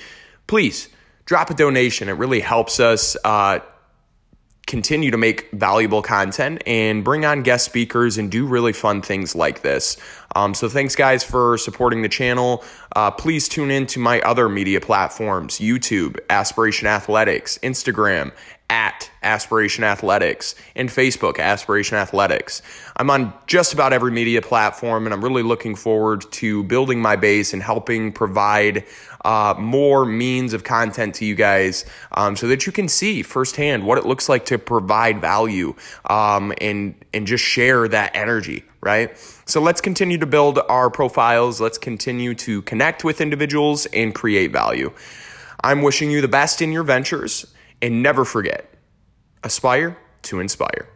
please 0.47 0.89
drop 1.25 1.49
a 1.49 1.53
donation. 1.53 2.09
It 2.09 2.13
really 2.13 2.41
helps 2.41 2.79
us. 2.79 3.17
Uh, 3.23 3.59
continue 4.65 5.11
to 5.11 5.17
make 5.17 5.49
valuable 5.51 6.01
content 6.01 6.61
and 6.65 7.03
bring 7.03 7.23
on 7.23 7.43
guest 7.43 7.65
speakers 7.65 8.17
and 8.17 8.31
do 8.31 8.47
really 8.47 8.73
fun 8.73 9.01
things 9.01 9.35
like 9.35 9.61
this. 9.61 9.97
Um, 10.35 10.53
so, 10.53 10.69
thanks, 10.69 10.95
guys, 10.95 11.23
for 11.23 11.57
supporting 11.57 12.01
the 12.01 12.09
channel. 12.09 12.63
Uh, 12.95 13.09
please 13.09 13.47
tune 13.47 13.71
in 13.71 13.87
to 13.87 13.99
my 13.99 14.19
other 14.21 14.49
media 14.49 14.81
platforms 14.81 15.59
YouTube, 15.59 16.19
Aspiration 16.29 16.87
Athletics, 16.87 17.57
Instagram, 17.63 18.31
at 18.69 19.11
Aspiration 19.21 19.83
Athletics, 19.83 20.55
and 20.75 20.89
Facebook, 20.89 21.39
Aspiration 21.39 21.97
Athletics. 21.97 22.61
I'm 22.97 23.09
on 23.09 23.33
just 23.47 23.73
about 23.73 23.93
every 23.93 24.11
media 24.11 24.41
platform, 24.41 25.05
and 25.05 25.13
I'm 25.13 25.23
really 25.23 25.43
looking 25.43 25.75
forward 25.75 26.29
to 26.33 26.63
building 26.63 27.01
my 27.01 27.15
base 27.15 27.53
and 27.53 27.61
helping 27.61 28.11
provide 28.11 28.85
uh, 29.23 29.55
more 29.57 30.05
means 30.05 30.53
of 30.53 30.63
content 30.63 31.15
to 31.15 31.25
you 31.25 31.35
guys 31.35 31.85
um, 32.11 32.35
so 32.35 32.47
that 32.47 32.65
you 32.65 32.71
can 32.71 32.87
see 32.87 33.23
firsthand 33.23 33.85
what 33.85 33.97
it 33.97 34.05
looks 34.05 34.29
like 34.29 34.45
to 34.45 34.57
provide 34.57 35.19
value 35.19 35.75
um, 36.09 36.53
and 36.61 36.95
and 37.13 37.25
just 37.25 37.43
share 37.43 37.87
that 37.87 38.15
energy 38.15 38.63
right? 38.85 39.17
So 39.45 39.59
let's 39.59 39.81
continue 39.81 40.17
to 40.19 40.25
build 40.25 40.59
our 40.69 40.89
profiles. 40.89 41.59
Let's 41.59 41.77
continue 41.77 42.35
to 42.35 42.61
connect 42.61 43.03
with 43.03 43.19
individuals 43.19 43.87
and 43.87 44.15
create 44.15 44.51
value. 44.51 44.93
I'm 45.63 45.81
wishing 45.81 46.11
you 46.11 46.21
the 46.21 46.27
best 46.27 46.61
in 46.61 46.71
your 46.71 46.83
ventures 46.83 47.53
and 47.81 48.01
never 48.01 48.23
forget 48.23 48.71
aspire 49.43 49.97
to 50.23 50.39
inspire. 50.39 50.87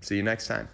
See 0.00 0.16
you 0.16 0.22
next 0.22 0.48
time 0.48 0.68